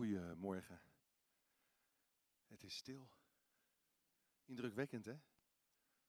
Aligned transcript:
Goedemorgen. 0.00 0.82
Het 2.46 2.62
is 2.62 2.76
stil. 2.76 3.10
Indrukwekkend, 4.44 5.04
hè? 5.04 5.20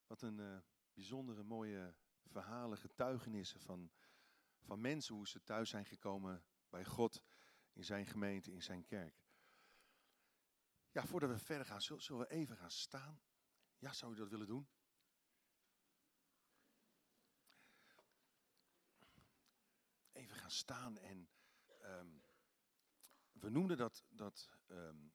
Wat 0.08 0.22
een 0.22 0.38
uh, 0.38 0.58
bijzondere, 0.94 1.44
mooie 1.44 1.96
verhalen, 2.26 2.78
getuigenissen 2.78 3.60
van, 3.60 3.92
van 4.60 4.82
mensen, 4.82 5.16
hoe 5.16 5.28
ze 5.28 5.44
thuis 5.44 5.70
zijn 5.70 5.86
gekomen 5.86 6.46
bij 6.70 6.86
God, 6.86 7.24
in 7.74 7.84
zijn 7.84 8.06
gemeente, 8.06 8.52
in 8.52 8.64
zijn 8.64 8.86
kerk. 8.86 9.24
Ja, 10.92 11.06
voordat 11.06 11.30
we 11.30 11.40
verder 11.40 11.66
gaan, 11.66 11.82
zullen 11.82 12.22
we 12.22 12.30
even 12.30 12.58
gaan 12.58 12.72
staan? 12.72 13.22
Ja, 13.78 13.94
zou 13.94 14.14
u 14.14 14.16
dat 14.16 14.30
willen 14.30 14.48
doen? 14.48 14.70
Even 20.12 20.36
gaan 20.36 20.52
staan 20.52 20.98
en 20.98 21.30
um, 21.82 22.21
we 23.42 23.50
noemden 23.50 23.78
dat, 23.78 24.04
dat 24.10 24.50
um, 24.72 25.12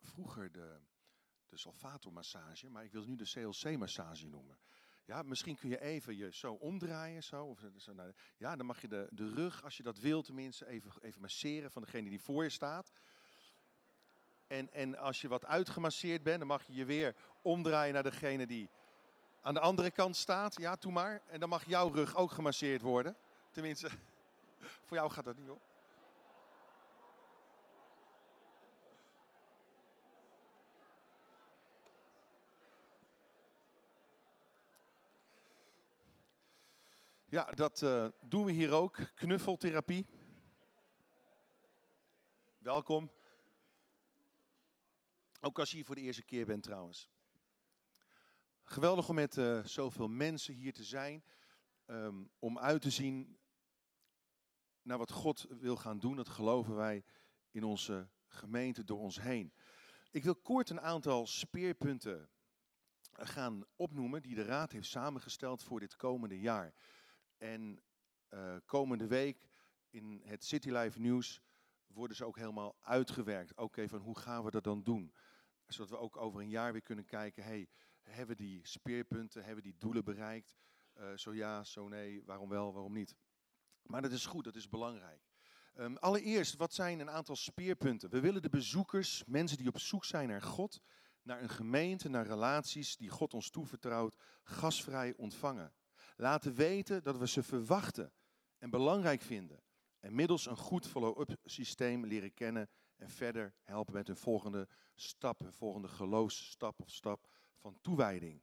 vroeger 0.00 0.52
de, 0.52 0.80
de 1.48 1.56
salvatormassage, 1.56 2.68
maar 2.70 2.84
ik 2.84 2.92
wil 2.92 3.04
nu 3.04 3.16
de 3.16 3.30
CLC-massage 3.32 4.26
noemen. 4.26 4.58
Ja, 5.04 5.22
misschien 5.22 5.56
kun 5.56 5.68
je 5.68 5.80
even 5.80 6.16
je 6.16 6.32
zo 6.32 6.52
omdraaien. 6.52 7.22
Zo, 7.22 7.44
of 7.44 7.64
zo 7.76 7.92
naar, 7.92 8.14
ja, 8.36 8.56
dan 8.56 8.66
mag 8.66 8.80
je 8.80 8.88
de, 8.88 9.08
de 9.10 9.28
rug, 9.28 9.64
als 9.64 9.76
je 9.76 9.82
dat 9.82 9.98
wil 9.98 10.22
tenminste, 10.22 10.66
even, 10.66 10.92
even 11.00 11.20
masseren 11.20 11.70
van 11.70 11.82
degene 11.82 12.08
die 12.08 12.20
voor 12.20 12.42
je 12.42 12.50
staat. 12.50 12.92
En, 14.46 14.72
en 14.72 14.96
als 14.96 15.20
je 15.20 15.28
wat 15.28 15.44
uitgemasseerd 15.44 16.22
bent, 16.22 16.38
dan 16.38 16.48
mag 16.48 16.66
je 16.66 16.74
je 16.74 16.84
weer 16.84 17.14
omdraaien 17.42 17.94
naar 17.94 18.02
degene 18.02 18.46
die 18.46 18.70
aan 19.40 19.54
de 19.54 19.60
andere 19.60 19.90
kant 19.90 20.16
staat. 20.16 20.56
Ja, 20.60 20.76
doe 20.76 20.92
maar. 20.92 21.22
En 21.26 21.40
dan 21.40 21.48
mag 21.48 21.64
jouw 21.64 21.88
rug 21.88 22.16
ook 22.16 22.30
gemasseerd 22.30 22.82
worden. 22.82 23.16
Tenminste, 23.50 23.88
voor 24.86 24.96
jou 24.96 25.10
gaat 25.10 25.24
dat 25.24 25.36
niet 25.36 25.50
op. 25.50 25.67
Ja, 37.30 37.44
dat 37.44 37.82
uh, 37.82 38.08
doen 38.20 38.44
we 38.44 38.52
hier 38.52 38.72
ook. 38.72 38.98
Knuffeltherapie. 39.14 40.06
Welkom. 42.58 43.10
Ook 45.40 45.58
als 45.58 45.70
je 45.70 45.76
hier 45.76 45.84
voor 45.84 45.94
de 45.94 46.00
eerste 46.00 46.22
keer 46.22 46.46
bent 46.46 46.62
trouwens. 46.62 47.10
Geweldig 48.62 49.08
om 49.08 49.14
met 49.14 49.36
uh, 49.36 49.64
zoveel 49.64 50.08
mensen 50.08 50.54
hier 50.54 50.72
te 50.72 50.84
zijn. 50.84 51.24
Um, 51.86 52.30
om 52.38 52.58
uit 52.58 52.82
te 52.82 52.90
zien 52.90 53.38
naar 54.82 54.98
wat 54.98 55.10
God 55.10 55.46
wil 55.48 55.76
gaan 55.76 55.98
doen. 55.98 56.16
Dat 56.16 56.28
geloven 56.28 56.74
wij 56.74 57.04
in 57.50 57.64
onze 57.64 58.08
gemeente 58.26 58.84
door 58.84 58.98
ons 58.98 59.20
heen. 59.20 59.52
Ik 60.10 60.24
wil 60.24 60.36
kort 60.36 60.70
een 60.70 60.80
aantal 60.80 61.26
speerpunten 61.26 62.28
gaan 63.12 63.64
opnoemen 63.76 64.22
die 64.22 64.34
de 64.34 64.44
Raad 64.44 64.72
heeft 64.72 64.88
samengesteld 64.88 65.62
voor 65.62 65.80
dit 65.80 65.96
komende 65.96 66.40
jaar. 66.40 66.74
En 67.38 67.82
uh, 68.30 68.56
komende 68.64 69.06
week 69.06 69.48
in 69.90 70.20
het 70.24 70.44
City 70.44 70.70
Life 70.70 71.00
nieuws 71.00 71.42
worden 71.86 72.16
ze 72.16 72.24
ook 72.24 72.36
helemaal 72.36 72.76
uitgewerkt. 72.80 73.56
Ook 73.56 73.76
even 73.76 73.98
hoe 73.98 74.18
gaan 74.18 74.44
we 74.44 74.50
dat 74.50 74.64
dan 74.64 74.82
doen? 74.82 75.14
Zodat 75.66 75.90
we 75.90 75.98
ook 75.98 76.16
over 76.16 76.40
een 76.40 76.48
jaar 76.48 76.72
weer 76.72 76.82
kunnen 76.82 77.04
kijken, 77.04 77.42
hey, 77.42 77.68
hebben 78.02 78.36
we 78.36 78.42
die 78.42 78.66
speerpunten, 78.66 79.44
hebben 79.44 79.64
we 79.64 79.70
die 79.70 79.78
doelen 79.78 80.04
bereikt? 80.04 80.56
Uh, 80.96 81.16
zo 81.16 81.34
ja, 81.34 81.64
zo 81.64 81.88
nee, 81.88 82.22
waarom 82.24 82.48
wel, 82.48 82.72
waarom 82.72 82.92
niet? 82.92 83.16
Maar 83.82 84.02
dat 84.02 84.12
is 84.12 84.26
goed, 84.26 84.44
dat 84.44 84.56
is 84.56 84.68
belangrijk. 84.68 85.26
Um, 85.74 85.96
allereerst, 85.96 86.56
wat 86.56 86.74
zijn 86.74 87.00
een 87.00 87.10
aantal 87.10 87.36
speerpunten? 87.36 88.10
We 88.10 88.20
willen 88.20 88.42
de 88.42 88.48
bezoekers, 88.48 89.24
mensen 89.26 89.56
die 89.56 89.68
op 89.68 89.78
zoek 89.78 90.04
zijn 90.04 90.28
naar 90.28 90.42
God, 90.42 90.80
naar 91.22 91.42
een 91.42 91.48
gemeente, 91.48 92.08
naar 92.08 92.26
relaties 92.26 92.96
die 92.96 93.08
God 93.08 93.34
ons 93.34 93.50
toevertrouwt, 93.50 94.16
gasvrij 94.42 95.14
ontvangen 95.16 95.72
laten 96.18 96.54
weten 96.54 97.02
dat 97.02 97.18
we 97.18 97.28
ze 97.28 97.42
verwachten 97.42 98.12
en 98.58 98.70
belangrijk 98.70 99.22
vinden. 99.22 99.62
En 100.00 100.14
middels 100.14 100.46
een 100.46 100.56
goed 100.56 100.86
follow-up 100.86 101.36
systeem 101.44 102.06
leren 102.06 102.34
kennen 102.34 102.68
en 102.96 103.10
verder 103.10 103.54
helpen 103.62 103.94
met 103.94 104.06
hun 104.06 104.16
volgende 104.16 104.68
stap, 104.94 105.40
hun 105.40 105.52
volgende 105.52 105.88
geloofsstap 105.88 106.80
of 106.80 106.90
stap 106.90 107.28
van 107.56 107.78
toewijding. 107.80 108.42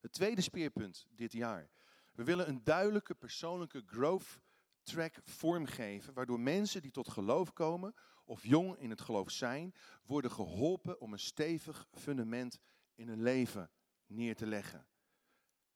Het 0.00 0.12
tweede 0.12 0.40
speerpunt 0.40 1.06
dit 1.10 1.32
jaar. 1.32 1.70
We 2.12 2.24
willen 2.24 2.48
een 2.48 2.64
duidelijke 2.64 3.14
persoonlijke 3.14 3.82
growth 3.86 4.40
track 4.82 5.20
vormgeven, 5.24 6.14
waardoor 6.14 6.40
mensen 6.40 6.82
die 6.82 6.90
tot 6.90 7.08
geloof 7.08 7.52
komen 7.52 7.94
of 8.24 8.46
jong 8.46 8.78
in 8.78 8.90
het 8.90 9.00
geloof 9.00 9.30
zijn, 9.30 9.74
worden 10.02 10.30
geholpen 10.30 11.00
om 11.00 11.12
een 11.12 11.18
stevig 11.18 11.86
fundament 11.92 12.60
in 12.94 13.08
hun 13.08 13.22
leven 13.22 13.70
neer 14.06 14.36
te 14.36 14.46
leggen 14.46 14.86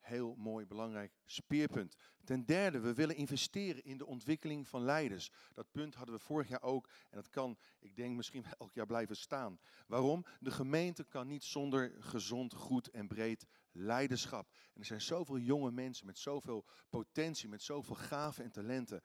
heel 0.04 0.34
mooi 0.37 0.66
belangrijk 0.66 1.12
speerpunt. 1.26 1.97
Ten 2.25 2.44
derde, 2.44 2.81
we 2.81 2.94
willen 2.94 3.16
investeren 3.16 3.84
in 3.84 3.98
de 3.98 4.06
ontwikkeling 4.06 4.69
van 4.69 4.82
leiders. 4.82 5.31
Dat 5.53 5.70
punt 5.70 5.94
hadden 5.94 6.15
we 6.15 6.20
vorig 6.20 6.48
jaar 6.48 6.62
ook 6.62 6.88
en 6.88 7.16
dat 7.16 7.28
kan, 7.28 7.59
ik 7.81 7.97
denk, 7.97 8.16
misschien 8.16 8.44
elk 8.59 8.75
jaar 8.75 8.87
blijven 8.87 9.16
staan. 9.16 9.59
Waarom? 9.87 10.25
De 10.41 10.50
gemeente 10.50 11.04
kan 11.04 11.26
niet 11.26 11.44
zonder 11.44 11.93
gezond, 11.98 12.54
goed 12.54 12.91
en 12.91 13.06
breed 13.06 13.47
leiderschap. 13.72 14.50
En 14.72 14.81
er 14.81 14.87
zijn 14.87 15.00
zoveel 15.00 15.38
jonge 15.38 15.70
mensen 15.70 16.06
met 16.06 16.19
zoveel 16.19 16.66
potentie, 16.88 17.48
met 17.48 17.62
zoveel 17.62 17.97
gaven 17.97 18.44
en 18.44 18.50
talenten. 18.50 19.03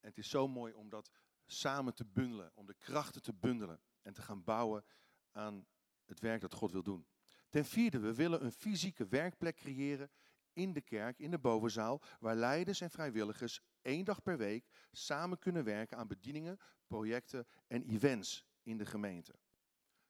En 0.00 0.08
het 0.08 0.18
is 0.18 0.28
zo 0.28 0.48
mooi 0.48 0.72
om 0.72 0.88
dat 0.88 1.10
samen 1.46 1.94
te 1.94 2.04
bundelen, 2.04 2.50
om 2.54 2.66
de 2.66 2.76
krachten 2.78 3.22
te 3.22 3.32
bundelen 3.32 3.80
en 4.02 4.12
te 4.12 4.22
gaan 4.22 4.44
bouwen 4.44 4.84
aan 5.32 5.66
het 6.04 6.20
werk 6.20 6.40
dat 6.40 6.54
God 6.54 6.72
wil 6.72 6.82
doen. 6.82 7.06
Ten 7.48 7.64
vierde, 7.64 7.98
we 7.98 8.14
willen 8.14 8.44
een 8.44 8.52
fysieke 8.52 9.06
werkplek 9.06 9.56
creëren 9.56 10.10
in 10.54 10.72
de 10.72 10.80
kerk, 10.80 11.18
in 11.18 11.30
de 11.30 11.38
bovenzaal, 11.38 12.02
waar 12.20 12.36
leiders 12.36 12.80
en 12.80 12.90
vrijwilligers 12.90 13.60
één 13.82 14.04
dag 14.04 14.22
per 14.22 14.38
week 14.38 14.66
samen 14.92 15.38
kunnen 15.38 15.64
werken 15.64 15.96
aan 15.96 16.08
bedieningen, 16.08 16.58
projecten 16.86 17.46
en 17.66 17.82
events 17.82 18.46
in 18.62 18.76
de 18.76 18.86
gemeente. 18.86 19.34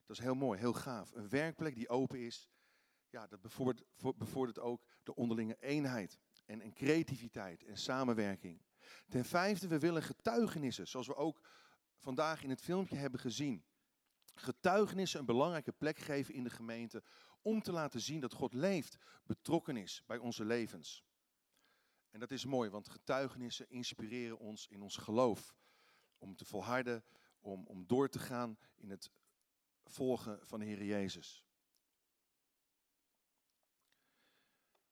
Dat 0.07 0.17
is 0.17 0.23
heel 0.23 0.35
mooi, 0.35 0.59
heel 0.59 0.73
gaaf. 0.73 1.11
Een 1.13 1.29
werkplek 1.29 1.75
die 1.75 1.89
open 1.89 2.19
is, 2.19 2.49
ja, 3.09 3.27
dat 3.27 3.41
bevordert, 3.41 3.85
bevordert 4.17 4.59
ook 4.59 4.85
de 5.03 5.15
onderlinge 5.15 5.57
eenheid 5.61 6.19
en, 6.45 6.61
en 6.61 6.73
creativiteit 6.73 7.65
en 7.65 7.77
samenwerking. 7.77 8.63
Ten 9.09 9.25
vijfde, 9.25 9.69
we 9.69 9.79
willen 9.79 10.03
getuigenissen, 10.03 10.89
zoals 10.89 11.07
we 11.07 11.15
ook 11.15 11.41
vandaag 11.99 12.43
in 12.43 12.51
het 12.51 12.61
filmpje 12.61 12.97
hebben 12.97 13.21
gezien. 13.21 13.65
Getuigenissen 14.35 15.21
een 15.21 15.27
belangrijke 15.27 15.73
plek 15.73 15.99
geven 15.99 16.35
in 16.35 16.45
de 16.45 16.51
gemeente 16.51 17.03
om 17.45 17.63
te 17.63 17.73
laten 17.73 18.01
zien 18.01 18.21
dat 18.21 18.33
God 18.33 18.53
leeft, 18.53 18.99
betrokken 19.27 19.77
is 19.77 20.03
bij 20.07 20.19
onze 20.19 20.45
levens. 20.45 21.05
En 22.11 22.21
dat 22.21 22.31
is 22.31 22.45
mooi, 22.45 22.71
want 22.71 22.89
getuigenissen 22.89 23.71
inspireren 23.71 24.39
ons 24.39 24.67
in 24.67 24.83
ons 24.83 24.97
geloof. 24.97 25.55
Om 26.19 26.37
te 26.37 26.45
volharden, 26.45 27.05
om, 27.41 27.67
om 27.67 27.87
door 27.87 28.09
te 28.09 28.19
gaan 28.19 28.59
in 28.75 28.91
het 28.91 29.11
volgen 29.85 30.47
van 30.47 30.59
de 30.59 30.65
Heer 30.65 30.85
Jezus. 30.85 31.45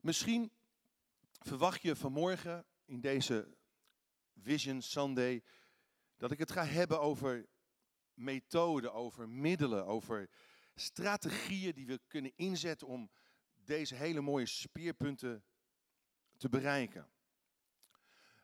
Misschien 0.01 0.53
verwacht 1.39 1.83
je 1.83 1.97
vanmorgen 1.97 2.67
in 2.85 3.01
deze 3.01 3.57
Vision 4.35 4.83
Sunday 4.83 5.45
dat 6.17 6.31
ik 6.31 6.39
het 6.39 6.51
ga 6.51 6.65
hebben 6.65 7.01
over 7.01 7.49
methoden, 8.15 8.93
over 8.93 9.29
middelen, 9.29 9.87
over 9.87 10.31
strategieën 10.75 11.75
die 11.75 11.87
we 11.87 12.01
kunnen 12.07 12.33
inzetten 12.37 12.87
om 12.87 13.11
deze 13.55 13.95
hele 13.95 14.21
mooie 14.21 14.47
speerpunten 14.47 15.45
te 16.37 16.49
bereiken. 16.49 17.11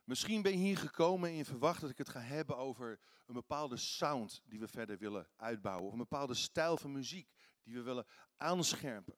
Misschien 0.03 0.41
ben 0.41 0.51
je 0.51 0.57
hier 0.57 0.77
gekomen 0.77 1.29
en 1.29 1.35
je 1.35 1.45
verwacht 1.45 1.81
dat 1.81 1.89
ik 1.89 1.97
het 1.97 2.09
ga 2.09 2.19
hebben 2.19 2.57
over 2.57 2.99
een 3.25 3.33
bepaalde 3.33 3.77
sound 3.77 4.41
die 4.45 4.59
we 4.59 4.67
verder 4.67 4.97
willen 4.97 5.29
uitbouwen. 5.35 5.85
Of 5.85 5.91
een 5.91 5.97
bepaalde 5.97 6.33
stijl 6.33 6.77
van 6.77 6.91
muziek 6.91 7.29
die 7.63 7.73
we 7.73 7.81
willen 7.81 8.05
aanscherpen. 8.37 9.17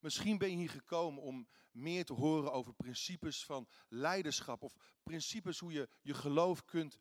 Misschien 0.00 0.38
ben 0.38 0.50
je 0.50 0.56
hier 0.56 0.70
gekomen 0.70 1.22
om 1.22 1.48
meer 1.70 2.04
te 2.04 2.12
horen 2.12 2.52
over 2.52 2.74
principes 2.74 3.44
van 3.44 3.68
leiderschap. 3.88 4.62
Of 4.62 4.76
principes 5.02 5.58
hoe 5.58 5.72
je 5.72 5.88
je 6.02 6.14
geloof 6.14 6.64
kunt 6.64 6.98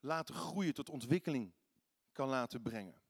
laten 0.00 0.34
groeien, 0.34 0.74
tot 0.74 0.88
ontwikkeling 0.88 1.54
kan 2.12 2.28
laten 2.28 2.62
brengen. 2.62 3.02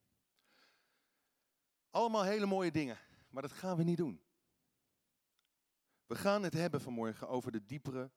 Allemaal 1.91 2.25
hele 2.25 2.47
mooie 2.47 2.71
dingen, 2.71 2.99
maar 3.31 3.43
dat 3.43 3.53
gaan 3.53 3.77
we 3.77 3.83
niet 3.83 3.97
doen. 3.97 4.23
We 6.07 6.15
gaan 6.15 6.43
het 6.43 6.53
hebben 6.53 6.81
vanmorgen 6.81 7.29
over 7.29 7.53
de 7.53 7.65
diepere 7.65 8.11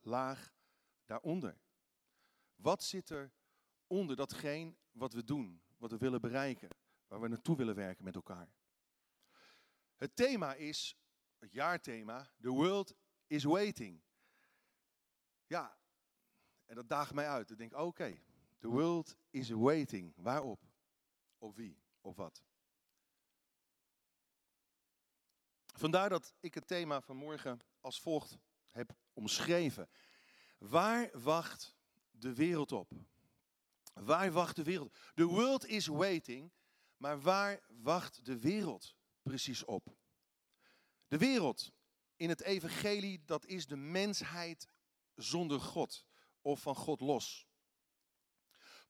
laag 0.00 0.54
daaronder. 1.04 1.60
Wat 2.54 2.82
zit 2.82 3.10
er 3.10 3.32
onder 3.86 4.16
datgene 4.16 4.74
wat 4.92 5.12
we 5.12 5.24
doen, 5.24 5.62
wat 5.76 5.90
we 5.90 5.96
willen 5.96 6.20
bereiken, 6.20 6.68
waar 7.06 7.20
we 7.20 7.28
naartoe 7.28 7.56
willen 7.56 7.74
werken 7.74 8.04
met 8.04 8.14
elkaar? 8.14 8.52
Het 9.96 10.16
thema 10.16 10.54
is, 10.54 10.96
het 11.38 11.52
jaarthema, 11.52 12.30
The 12.40 12.50
World 12.50 12.94
is 13.26 13.44
Waiting. 13.44 14.02
Ja, 15.46 15.78
en 16.64 16.74
dat 16.74 16.88
daagt 16.88 17.14
mij 17.14 17.28
uit. 17.28 17.50
Ik 17.50 17.58
denk, 17.58 17.74
oké, 17.74 18.20
The 18.60 18.68
world 18.68 19.16
is 19.30 19.50
waiting. 19.50 20.12
Waarop? 20.16 20.60
Op 21.38 21.56
wie? 21.56 21.82
Op 22.00 22.16
wat? 22.16 22.44
Vandaar 25.80 26.08
dat 26.08 26.34
ik 26.40 26.54
het 26.54 26.66
thema 26.66 27.00
van 27.00 27.16
morgen 27.16 27.60
als 27.80 28.00
volgt 28.00 28.38
heb 28.70 28.92
omschreven. 29.12 29.90
Waar 30.58 31.10
wacht 31.12 31.76
de 32.10 32.34
wereld 32.34 32.72
op? 32.72 32.92
Waar 33.94 34.32
wacht 34.32 34.56
de 34.56 34.62
wereld? 34.62 34.98
The 35.14 35.24
world 35.24 35.66
is 35.66 35.86
waiting, 35.86 36.52
maar 36.96 37.20
waar 37.20 37.60
wacht 37.68 38.24
de 38.24 38.38
wereld 38.38 38.96
precies 39.22 39.64
op? 39.64 39.96
De 41.08 41.18
wereld 41.18 41.72
in 42.16 42.28
het 42.28 42.42
evangelie, 42.42 43.22
dat 43.24 43.46
is 43.46 43.66
de 43.66 43.76
mensheid 43.76 44.68
zonder 45.14 45.60
God 45.60 46.06
of 46.40 46.60
van 46.60 46.74
God 46.74 47.00
los. 47.00 47.46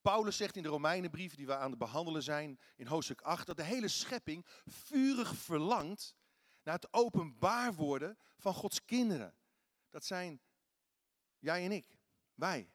Paulus 0.01 0.37
zegt 0.37 0.57
in 0.57 0.63
de 0.63 0.69
Romeinenbrief 0.69 1.35
die 1.35 1.47
we 1.47 1.57
aan 1.57 1.71
het 1.71 1.79
behandelen 1.79 2.23
zijn, 2.23 2.61
in 2.77 2.87
hoofdstuk 2.87 3.21
8, 3.21 3.47
dat 3.47 3.57
de 3.57 3.63
hele 3.63 3.89
schepping 3.89 4.47
vurig 4.65 5.37
verlangt 5.37 6.19
naar 6.63 6.75
het 6.75 6.93
openbaar 6.93 7.75
worden 7.75 8.19
van 8.37 8.55
Gods 8.55 8.85
kinderen. 8.85 9.35
Dat 9.91 10.05
zijn 10.05 10.41
jij 11.39 11.65
en 11.65 11.73
ik, 11.73 11.99
wij. 12.35 12.73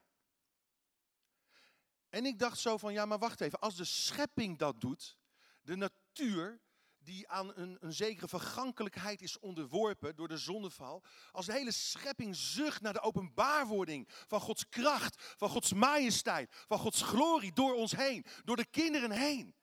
En 2.09 2.25
ik 2.25 2.39
dacht 2.39 2.59
zo 2.59 2.77
van, 2.77 2.93
ja 2.93 3.05
maar 3.05 3.19
wacht 3.19 3.41
even, 3.41 3.59
als 3.59 3.75
de 3.75 3.85
schepping 3.85 4.57
dat 4.57 4.81
doet, 4.81 5.17
de 5.61 5.75
natuur 5.75 6.61
die 6.97 7.29
aan 7.29 7.55
een, 7.55 7.77
een 7.79 7.93
zekere 7.93 8.27
vergankelijkheid 8.27 9.21
is 9.21 9.39
onderworpen 9.39 10.15
door 10.15 10.27
de 10.27 10.37
zondeval, 10.37 11.03
als 11.31 11.45
de 11.45 11.51
hele 11.51 11.71
schepping 11.71 12.35
zucht 12.35 12.81
naar 12.81 12.93
de 12.93 13.01
openbaarwording 13.01 14.09
van 14.27 14.39
Gods 14.39 14.69
kracht, 14.69 15.35
van 15.37 15.49
Gods 15.49 15.73
majesteit, 15.73 16.63
van 16.67 16.79
Gods 16.79 17.01
glorie 17.01 17.53
door 17.53 17.73
ons 17.73 17.91
heen, 17.91 18.25
door 18.43 18.55
de 18.55 18.65
kinderen 18.65 19.11
heen. 19.11 19.55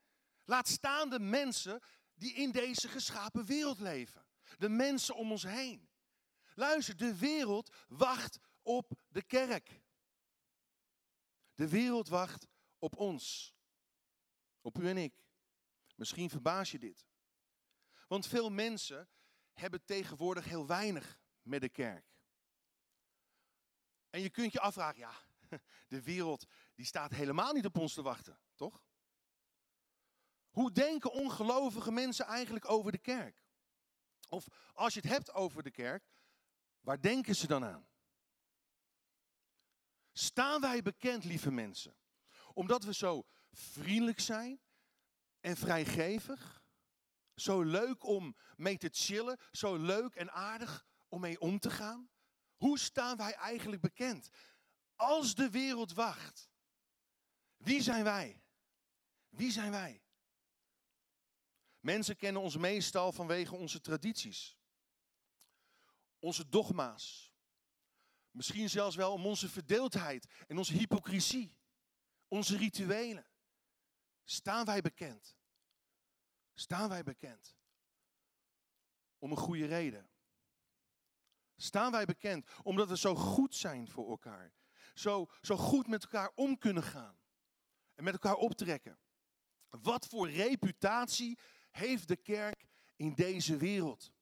Laat 0.44 0.68
staan 0.68 1.10
de 1.10 1.20
mensen 1.20 1.82
die 2.22 2.34
in 2.34 2.50
deze 2.50 2.88
geschapen 2.88 3.44
wereld 3.44 3.78
leven. 3.78 4.26
De 4.58 4.68
mensen 4.68 5.14
om 5.14 5.30
ons 5.30 5.42
heen. 5.42 5.88
Luister, 6.54 6.96
de 6.96 7.16
wereld 7.16 7.74
wacht 7.88 8.38
op 8.62 8.92
de 9.08 9.22
kerk. 9.22 9.82
De 11.54 11.68
wereld 11.68 12.08
wacht 12.08 12.46
op 12.78 12.96
ons. 12.96 13.54
Op 14.60 14.78
u 14.78 14.88
en 14.88 14.96
ik. 14.96 15.24
Misschien 15.94 16.30
verbaas 16.30 16.70
je 16.70 16.78
dit. 16.78 17.06
Want 18.08 18.26
veel 18.26 18.50
mensen 18.50 19.08
hebben 19.52 19.84
tegenwoordig 19.84 20.44
heel 20.44 20.66
weinig 20.66 21.20
met 21.42 21.60
de 21.60 21.68
kerk. 21.68 22.06
En 24.10 24.20
je 24.20 24.30
kunt 24.30 24.52
je 24.52 24.60
afvragen, 24.60 24.98
ja, 24.98 25.14
de 25.88 26.02
wereld 26.02 26.46
die 26.74 26.86
staat 26.86 27.10
helemaal 27.10 27.52
niet 27.52 27.66
op 27.66 27.78
ons 27.78 27.94
te 27.94 28.02
wachten, 28.02 28.40
toch? 28.54 28.84
Hoe 30.52 30.72
denken 30.72 31.12
ongelovige 31.12 31.92
mensen 31.92 32.26
eigenlijk 32.26 32.70
over 32.70 32.92
de 32.92 32.98
kerk? 32.98 33.36
Of 34.28 34.46
als 34.72 34.94
je 34.94 35.00
het 35.00 35.08
hebt 35.08 35.32
over 35.32 35.62
de 35.62 35.70
kerk, 35.70 36.04
waar 36.80 37.00
denken 37.00 37.36
ze 37.36 37.46
dan 37.46 37.64
aan? 37.64 37.86
Staan 40.12 40.60
wij 40.60 40.82
bekend, 40.82 41.24
lieve 41.24 41.50
mensen, 41.50 41.96
omdat 42.52 42.84
we 42.84 42.94
zo 42.94 43.26
vriendelijk 43.50 44.20
zijn 44.20 44.60
en 45.40 45.56
vrijgevig? 45.56 46.64
Zo 47.34 47.62
leuk 47.62 48.04
om 48.04 48.36
mee 48.56 48.78
te 48.78 48.88
chillen, 48.92 49.38
zo 49.50 49.76
leuk 49.76 50.14
en 50.14 50.30
aardig 50.30 50.86
om 51.08 51.20
mee 51.20 51.40
om 51.40 51.58
te 51.58 51.70
gaan? 51.70 52.10
Hoe 52.56 52.78
staan 52.78 53.16
wij 53.16 53.34
eigenlijk 53.34 53.82
bekend? 53.82 54.28
Als 54.96 55.34
de 55.34 55.50
wereld 55.50 55.92
wacht, 55.92 56.50
wie 57.56 57.82
zijn 57.82 58.04
wij? 58.04 58.42
Wie 59.28 59.50
zijn 59.50 59.70
wij? 59.70 60.01
Mensen 61.82 62.16
kennen 62.16 62.42
ons 62.42 62.56
meestal 62.56 63.12
vanwege 63.12 63.54
onze 63.54 63.80
tradities, 63.80 64.58
onze 66.18 66.48
dogma's, 66.48 67.32
misschien 68.30 68.70
zelfs 68.70 68.96
wel 68.96 69.12
om 69.12 69.26
onze 69.26 69.48
verdeeldheid 69.48 70.26
en 70.46 70.58
onze 70.58 70.72
hypocrisie, 70.72 71.56
onze 72.28 72.56
rituelen. 72.56 73.26
Staan 74.24 74.64
wij 74.64 74.80
bekend? 74.80 75.36
Staan 76.54 76.88
wij 76.88 77.02
bekend? 77.02 77.56
Om 79.18 79.30
een 79.30 79.36
goede 79.36 79.66
reden. 79.66 80.10
Staan 81.56 81.92
wij 81.92 82.04
bekend 82.04 82.46
omdat 82.62 82.88
we 82.88 82.96
zo 82.96 83.14
goed 83.14 83.54
zijn 83.54 83.90
voor 83.90 84.10
elkaar. 84.10 84.54
Zo, 84.94 85.30
zo 85.40 85.56
goed 85.56 85.86
met 85.86 86.02
elkaar 86.02 86.32
om 86.34 86.58
kunnen 86.58 86.82
gaan. 86.82 87.20
En 87.94 88.04
met 88.04 88.12
elkaar 88.12 88.36
optrekken. 88.36 88.98
Wat 89.68 90.06
voor 90.06 90.30
reputatie 90.30 91.38
heeft 91.72 92.08
de 92.08 92.16
kerk 92.16 92.66
in 92.96 93.14
deze 93.14 93.56
wereld? 93.56 94.12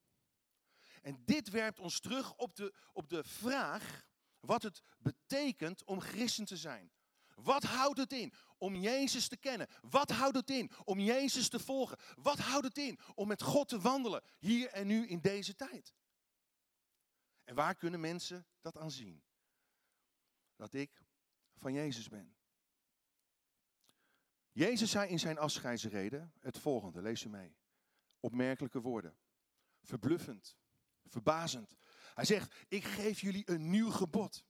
En 1.01 1.21
dit 1.25 1.49
werpt 1.49 1.79
ons 1.79 1.99
terug 1.99 2.35
op 2.35 2.55
de, 2.55 2.73
op 2.93 3.09
de 3.09 3.23
vraag 3.23 4.05
wat 4.39 4.63
het 4.63 4.81
betekent 4.97 5.83
om 5.83 5.99
christen 5.99 6.45
te 6.45 6.57
zijn. 6.57 6.91
Wat 7.35 7.63
houdt 7.63 7.97
het 7.97 8.13
in 8.13 8.33
om 8.57 8.75
Jezus 8.75 9.27
te 9.27 9.37
kennen? 9.37 9.67
Wat 9.81 10.09
houdt 10.09 10.35
het 10.35 10.49
in 10.49 10.71
om 10.83 10.99
Jezus 10.99 11.49
te 11.49 11.59
volgen? 11.59 11.97
Wat 12.15 12.39
houdt 12.39 12.65
het 12.65 12.77
in 12.77 12.99
om 13.15 13.27
met 13.27 13.41
God 13.41 13.67
te 13.67 13.79
wandelen 13.79 14.23
hier 14.39 14.69
en 14.69 14.87
nu 14.87 15.07
in 15.07 15.19
deze 15.19 15.55
tijd? 15.55 15.93
En 17.43 17.55
waar 17.55 17.75
kunnen 17.75 17.99
mensen 17.99 18.47
dat 18.61 18.77
aan 18.77 18.91
zien? 18.91 19.23
Dat 20.55 20.73
ik 20.73 21.03
van 21.55 21.73
Jezus 21.73 22.07
ben. 22.07 22.35
Jezus 24.51 24.91
zei 24.91 25.09
in 25.09 25.19
zijn 25.19 25.37
afscheidsreden 25.37 26.33
het 26.39 26.57
volgende, 26.57 27.01
lees 27.01 27.23
u 27.23 27.29
mee. 27.29 27.55
Opmerkelijke 28.19 28.81
woorden. 28.81 29.17
Verbluffend, 29.81 30.57
verbazend. 31.05 31.75
Hij 32.13 32.25
zegt, 32.25 32.55
ik 32.67 32.83
geef 32.83 33.21
jullie 33.21 33.49
een 33.49 33.69
nieuw 33.69 33.89
gebod. 33.89 34.45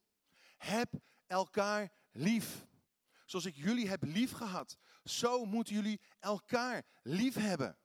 Heb 0.57 0.93
elkaar 1.27 1.91
lief. 2.11 2.67
Zoals 3.25 3.45
ik 3.45 3.55
jullie 3.55 3.89
heb 3.89 4.03
lief 4.03 4.31
gehad, 4.31 4.77
zo 5.03 5.45
moeten 5.45 5.75
jullie 5.75 6.01
elkaar 6.19 6.85
lief 7.03 7.35
hebben. 7.35 7.77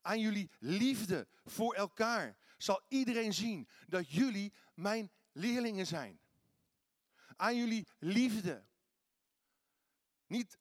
Aan 0.00 0.20
jullie 0.20 0.50
liefde 0.58 1.28
voor 1.44 1.74
elkaar 1.74 2.36
zal 2.58 2.80
iedereen 2.88 3.34
zien 3.34 3.68
dat 3.86 4.10
jullie 4.10 4.52
mijn 4.74 5.10
leerlingen 5.32 5.86
zijn. 5.86 6.20
Aan 7.36 7.56
jullie 7.56 7.86
liefde. 7.98 8.64
Niet 10.26 10.58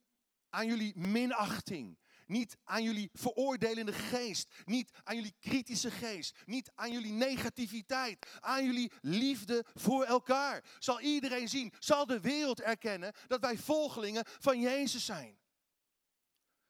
aan 0.51 0.67
jullie 0.67 0.97
minachting. 0.97 1.99
Niet 2.27 2.57
aan 2.63 2.83
jullie 2.83 3.09
veroordelende 3.13 3.93
geest. 3.93 4.49
Niet 4.65 4.91
aan 5.03 5.15
jullie 5.15 5.35
kritische 5.39 5.91
geest. 5.91 6.35
Niet 6.45 6.71
aan 6.75 6.91
jullie 6.91 7.11
negativiteit. 7.11 8.27
Aan 8.39 8.65
jullie 8.65 8.91
liefde 9.01 9.65
voor 9.73 10.03
elkaar. 10.03 10.63
Zal 10.79 11.01
iedereen 11.01 11.49
zien, 11.49 11.73
zal 11.79 12.05
de 12.05 12.19
wereld 12.19 12.61
erkennen 12.61 13.13
dat 13.27 13.41
wij 13.41 13.57
volgelingen 13.57 14.23
van 14.25 14.59
Jezus 14.59 15.05
zijn. 15.05 15.39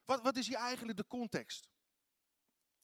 Wat, 0.06 0.22
wat 0.22 0.36
is 0.36 0.48
hier 0.48 0.58
eigenlijk 0.58 0.98
de 0.98 1.08
context? 1.08 1.70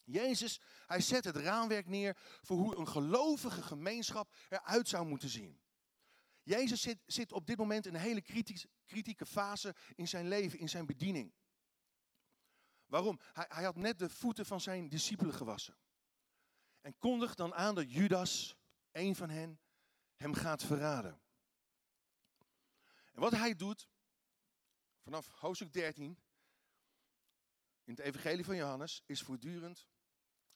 Jezus, 0.04 0.62
hij 0.86 1.02
zet 1.02 1.24
het 1.24 1.36
raamwerk 1.36 1.88
neer 1.88 2.18
voor 2.42 2.58
hoe 2.58 2.76
een 2.76 2.88
gelovige 2.88 3.62
gemeenschap 3.62 4.34
eruit 4.50 4.88
zou 4.88 5.06
moeten 5.06 5.30
zien. 5.30 5.60
Jezus 6.48 6.82
zit, 6.82 7.00
zit 7.06 7.32
op 7.32 7.46
dit 7.46 7.58
moment 7.58 7.86
in 7.86 7.94
een 7.94 8.02
hele 8.02 8.22
kritieke 8.86 9.26
fase 9.26 9.76
in 9.96 10.08
zijn 10.08 10.28
leven, 10.28 10.60
in 10.60 10.70
zijn 10.70 10.86
bediening. 10.86 11.34
Waarom? 12.86 13.20
Hij, 13.34 13.46
hij 13.48 13.64
had 13.64 13.76
net 13.76 14.00
de 14.00 14.10
voeten 14.10 14.46
van 14.46 14.62
zijn 14.62 14.90
discipelen 14.90 15.34
gewassen. 15.34 15.78
En 16.82 16.98
kondigt 16.98 17.38
dan 17.38 17.54
aan 17.54 17.76
dat 17.76 17.92
Judas, 17.92 18.56
een 18.92 19.16
van 19.16 19.30
hen, 19.30 19.60
hem 20.16 20.34
gaat 20.34 20.64
verraden. 20.64 21.22
En 23.12 23.22
wat 23.22 23.32
hij 23.32 23.56
doet, 23.56 23.90
vanaf 25.04 25.28
hoofdstuk 25.28 25.74
13, 25.74 26.20
in 27.84 27.94
het 27.94 28.00
evangelie 28.00 28.46
van 28.46 28.56
Johannes, 28.56 29.04
is 29.06 29.22
voortdurend 29.22 29.88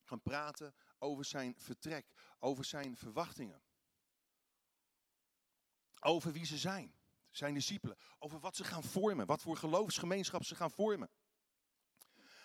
gaan 0.03 0.21
praten 0.21 0.75
over 0.97 1.25
zijn 1.25 1.55
vertrek, 1.57 2.13
over 2.39 2.65
zijn 2.65 2.97
verwachtingen. 2.97 3.63
Over 6.03 6.31
wie 6.31 6.45
ze 6.45 6.57
zijn, 6.57 6.95
zijn 7.29 7.53
discipelen, 7.53 7.97
over 8.19 8.39
wat 8.39 8.55
ze 8.55 8.63
gaan 8.63 8.83
vormen, 8.83 9.25
wat 9.25 9.41
voor 9.41 9.57
geloofsgemeenschap 9.57 10.43
ze 10.43 10.55
gaan 10.55 10.71
vormen. 10.71 11.09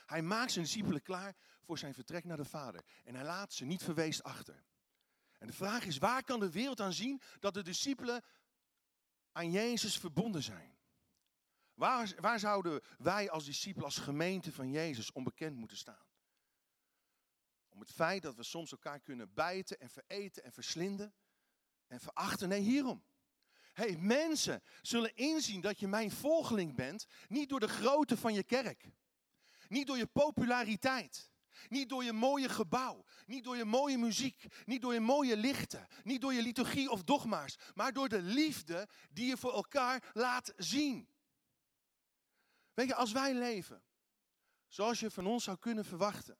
Hij 0.06 0.22
maakt 0.22 0.52
zijn 0.52 0.64
discipelen 0.64 1.02
klaar 1.02 1.36
voor 1.60 1.78
zijn 1.78 1.94
vertrek 1.94 2.24
naar 2.24 2.36
de 2.36 2.44
Vader. 2.44 2.84
En 3.04 3.14
hij 3.14 3.24
laat 3.24 3.52
ze 3.52 3.64
niet 3.64 3.82
verweest 3.82 4.22
achter. 4.22 4.64
En 5.38 5.46
de 5.46 5.52
vraag 5.52 5.84
is, 5.84 5.98
waar 5.98 6.24
kan 6.24 6.40
de 6.40 6.50
wereld 6.50 6.80
aan 6.80 6.92
zien 6.92 7.20
dat 7.38 7.54
de 7.54 7.62
discipelen 7.62 8.24
aan 9.32 9.50
Jezus 9.50 9.98
verbonden 9.98 10.42
zijn? 10.42 10.78
Waar, 11.74 12.12
waar 12.20 12.38
zouden 12.38 12.82
wij 12.98 13.30
als 13.30 13.44
discipelen, 13.44 13.84
als 13.84 13.98
gemeente 13.98 14.52
van 14.52 14.70
Jezus 14.70 15.12
onbekend 15.12 15.56
moeten 15.56 15.76
staan? 15.76 16.06
Om 17.68 17.80
het 17.80 17.92
feit 17.92 18.22
dat 18.22 18.34
we 18.34 18.42
soms 18.42 18.72
elkaar 18.72 19.00
kunnen 19.00 19.34
bijten 19.34 19.78
en 19.78 19.90
vereten 19.90 20.44
en 20.44 20.52
verslinden 20.52 21.14
en 21.86 22.00
verachten. 22.00 22.48
Nee, 22.48 22.60
hierom. 22.60 23.04
Hey, 23.76 23.96
mensen 23.96 24.62
zullen 24.82 25.14
inzien 25.14 25.60
dat 25.60 25.78
je 25.78 25.88
mijn 25.88 26.10
volgeling 26.10 26.74
bent, 26.74 27.06
niet 27.28 27.48
door 27.48 27.60
de 27.60 27.68
grootte 27.68 28.16
van 28.16 28.34
je 28.34 28.42
kerk, 28.42 28.90
niet 29.68 29.86
door 29.86 29.96
je 29.96 30.06
populariteit, 30.06 31.30
niet 31.68 31.88
door 31.88 32.04
je 32.04 32.12
mooie 32.12 32.48
gebouw, 32.48 33.04
niet 33.26 33.44
door 33.44 33.56
je 33.56 33.64
mooie 33.64 33.98
muziek, 33.98 34.44
niet 34.64 34.80
door 34.80 34.92
je 34.94 35.00
mooie 35.00 35.36
lichten, 35.36 35.86
niet 36.02 36.20
door 36.20 36.32
je 36.32 36.42
liturgie 36.42 36.90
of 36.90 37.02
dogma's, 37.02 37.58
maar 37.74 37.92
door 37.92 38.08
de 38.08 38.22
liefde 38.22 38.88
die 39.10 39.26
je 39.26 39.36
voor 39.36 39.52
elkaar 39.52 40.10
laat 40.12 40.52
zien. 40.56 41.08
Weet 42.74 42.88
je, 42.88 42.94
als 42.94 43.12
wij 43.12 43.34
leven 43.34 43.82
zoals 44.68 45.00
je 45.00 45.10
van 45.10 45.26
ons 45.26 45.44
zou 45.44 45.58
kunnen 45.58 45.84
verwachten, 45.84 46.38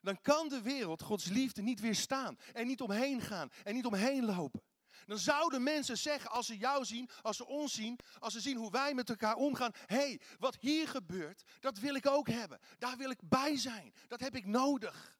dan 0.00 0.20
kan 0.20 0.48
de 0.48 0.62
wereld 0.62 1.02
Gods 1.02 1.24
liefde 1.24 1.62
niet 1.62 1.80
weerstaan 1.80 2.36
en 2.52 2.66
niet 2.66 2.80
omheen 2.80 3.20
gaan 3.20 3.48
en 3.62 3.74
niet 3.74 3.86
omheen 3.86 4.24
lopen. 4.24 4.62
Dan 5.06 5.18
zouden 5.18 5.62
mensen 5.62 5.98
zeggen, 5.98 6.30
als 6.30 6.46
ze 6.46 6.56
jou 6.56 6.84
zien, 6.84 7.10
als 7.22 7.36
ze 7.36 7.46
ons 7.46 7.74
zien, 7.74 7.98
als 8.18 8.32
ze 8.32 8.40
zien 8.40 8.56
hoe 8.56 8.70
wij 8.70 8.94
met 8.94 9.08
elkaar 9.08 9.36
omgaan. 9.36 9.72
Hé, 9.86 9.96
hey, 9.96 10.20
wat 10.38 10.56
hier 10.56 10.88
gebeurt, 10.88 11.42
dat 11.60 11.78
wil 11.78 11.94
ik 11.94 12.06
ook 12.06 12.28
hebben. 12.28 12.60
Daar 12.78 12.96
wil 12.96 13.10
ik 13.10 13.28
bij 13.28 13.56
zijn. 13.56 13.94
Dat 14.08 14.20
heb 14.20 14.34
ik 14.36 14.46
nodig. 14.46 15.16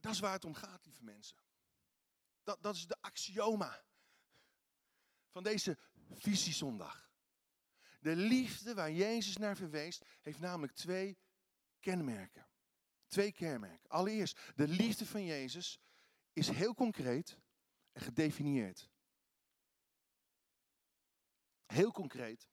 Dat 0.00 0.12
is 0.12 0.20
waar 0.20 0.32
het 0.32 0.44
om 0.44 0.54
gaat, 0.54 0.84
lieve 0.84 1.04
mensen. 1.04 1.36
Dat, 2.42 2.62
dat 2.62 2.74
is 2.74 2.86
de 2.86 2.96
axioma 3.00 3.84
van 5.30 5.42
deze 5.42 5.78
visiezondag. 6.12 7.10
De 8.00 8.16
liefde 8.16 8.74
waar 8.74 8.92
Jezus 8.92 9.36
naar 9.36 9.56
verweest, 9.56 10.04
heeft 10.22 10.40
namelijk 10.40 10.72
twee 10.72 11.18
kenmerken. 11.80 12.46
Twee 13.06 13.32
kenmerken. 13.32 13.90
Allereerst, 13.90 14.38
de 14.54 14.68
liefde 14.68 15.06
van 15.06 15.24
Jezus 15.24 15.78
is 16.36 16.48
heel 16.48 16.74
concreet 16.74 17.38
en 17.92 18.02
gedefinieerd. 18.02 18.90
Heel 21.66 21.92
concreet 21.92 22.48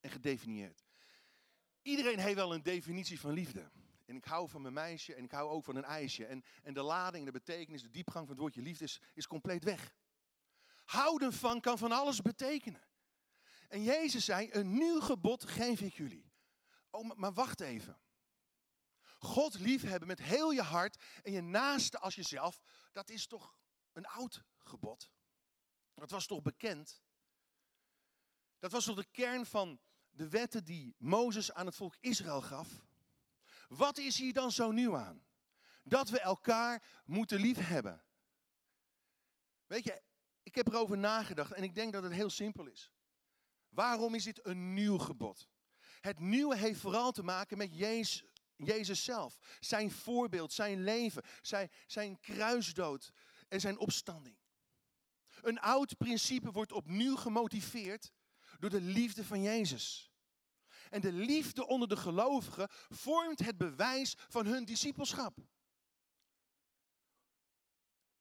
en 0.00 0.10
gedefinieerd. 0.10 0.84
Iedereen 1.82 2.18
heeft 2.18 2.34
wel 2.34 2.54
een 2.54 2.62
definitie 2.62 3.20
van 3.20 3.32
liefde. 3.32 3.70
En 4.04 4.16
ik 4.16 4.24
hou 4.24 4.48
van 4.48 4.62
mijn 4.62 4.74
meisje 4.74 5.14
en 5.14 5.24
ik 5.24 5.30
hou 5.30 5.50
ook 5.50 5.64
van 5.64 5.76
een 5.76 5.84
ijsje. 5.84 6.26
En, 6.26 6.44
en 6.62 6.74
de 6.74 6.82
lading, 6.82 7.24
de 7.24 7.30
betekenis, 7.30 7.82
de 7.82 7.90
diepgang 7.90 8.26
van 8.26 8.34
het 8.34 8.42
woordje 8.42 8.62
liefde 8.62 8.84
is, 8.84 9.00
is 9.14 9.26
compleet 9.26 9.64
weg. 9.64 9.94
Houden 10.84 11.32
van 11.32 11.60
kan 11.60 11.78
van 11.78 11.92
alles 11.92 12.22
betekenen. 12.22 12.88
En 13.68 13.82
Jezus 13.82 14.24
zei, 14.24 14.48
een 14.52 14.72
nieuw 14.72 15.00
gebod 15.00 15.44
geef 15.44 15.80
ik 15.80 15.92
jullie. 15.92 16.32
Oh, 16.90 17.14
maar 17.14 17.32
wacht 17.32 17.60
even. 17.60 18.00
God 19.18 19.58
liefhebben 19.58 20.08
met 20.08 20.18
heel 20.18 20.50
je 20.50 20.62
hart 20.62 21.02
en 21.22 21.32
je 21.32 21.40
naaste 21.40 21.98
als 21.98 22.14
jezelf, 22.14 22.60
dat 22.92 23.10
is 23.10 23.26
toch 23.26 23.54
een 23.92 24.06
oud 24.06 24.44
gebod? 24.58 25.10
Dat 25.94 26.10
was 26.10 26.26
toch 26.26 26.42
bekend? 26.42 27.02
Dat 28.58 28.72
was 28.72 28.84
toch 28.84 28.96
de 28.96 29.10
kern 29.10 29.46
van 29.46 29.80
de 30.10 30.28
wetten 30.28 30.64
die 30.64 30.94
Mozes 30.98 31.52
aan 31.52 31.66
het 31.66 31.74
volk 31.74 31.96
Israël 32.00 32.42
gaf? 32.42 32.86
Wat 33.68 33.98
is 33.98 34.18
hier 34.18 34.32
dan 34.32 34.52
zo 34.52 34.70
nieuw 34.70 34.96
aan? 34.96 35.26
Dat 35.82 36.08
we 36.08 36.20
elkaar 36.20 37.02
moeten 37.04 37.40
liefhebben. 37.40 38.04
Weet 39.66 39.84
je, 39.84 40.02
ik 40.42 40.54
heb 40.54 40.66
erover 40.66 40.98
nagedacht 40.98 41.52
en 41.52 41.62
ik 41.62 41.74
denk 41.74 41.92
dat 41.92 42.02
het 42.02 42.12
heel 42.12 42.30
simpel 42.30 42.66
is. 42.66 42.90
Waarom 43.68 44.14
is 44.14 44.24
dit 44.24 44.46
een 44.46 44.74
nieuw 44.74 44.98
gebod? 44.98 45.48
Het 46.00 46.18
nieuwe 46.18 46.56
heeft 46.56 46.80
vooral 46.80 47.12
te 47.12 47.22
maken 47.22 47.58
met 47.58 47.76
Jezus, 47.76 48.24
Jezus 48.64 49.04
zelf. 49.04 49.38
Zijn 49.60 49.90
voorbeeld, 49.90 50.52
zijn 50.52 50.82
leven, 50.84 51.22
zijn, 51.42 51.70
zijn 51.86 52.20
kruisdood 52.20 53.12
en 53.48 53.60
zijn 53.60 53.78
opstanding. 53.78 54.38
Een 55.42 55.58
oud 55.58 55.96
principe 55.96 56.50
wordt 56.50 56.72
opnieuw 56.72 57.16
gemotiveerd 57.16 58.12
door 58.58 58.70
de 58.70 58.80
liefde 58.80 59.24
van 59.24 59.42
Jezus. 59.42 60.12
En 60.90 61.00
de 61.00 61.12
liefde 61.12 61.66
onder 61.66 61.88
de 61.88 61.96
gelovigen 61.96 62.68
vormt 62.88 63.38
het 63.38 63.56
bewijs 63.56 64.14
van 64.28 64.46
hun 64.46 64.64
discipelschap. 64.64 65.38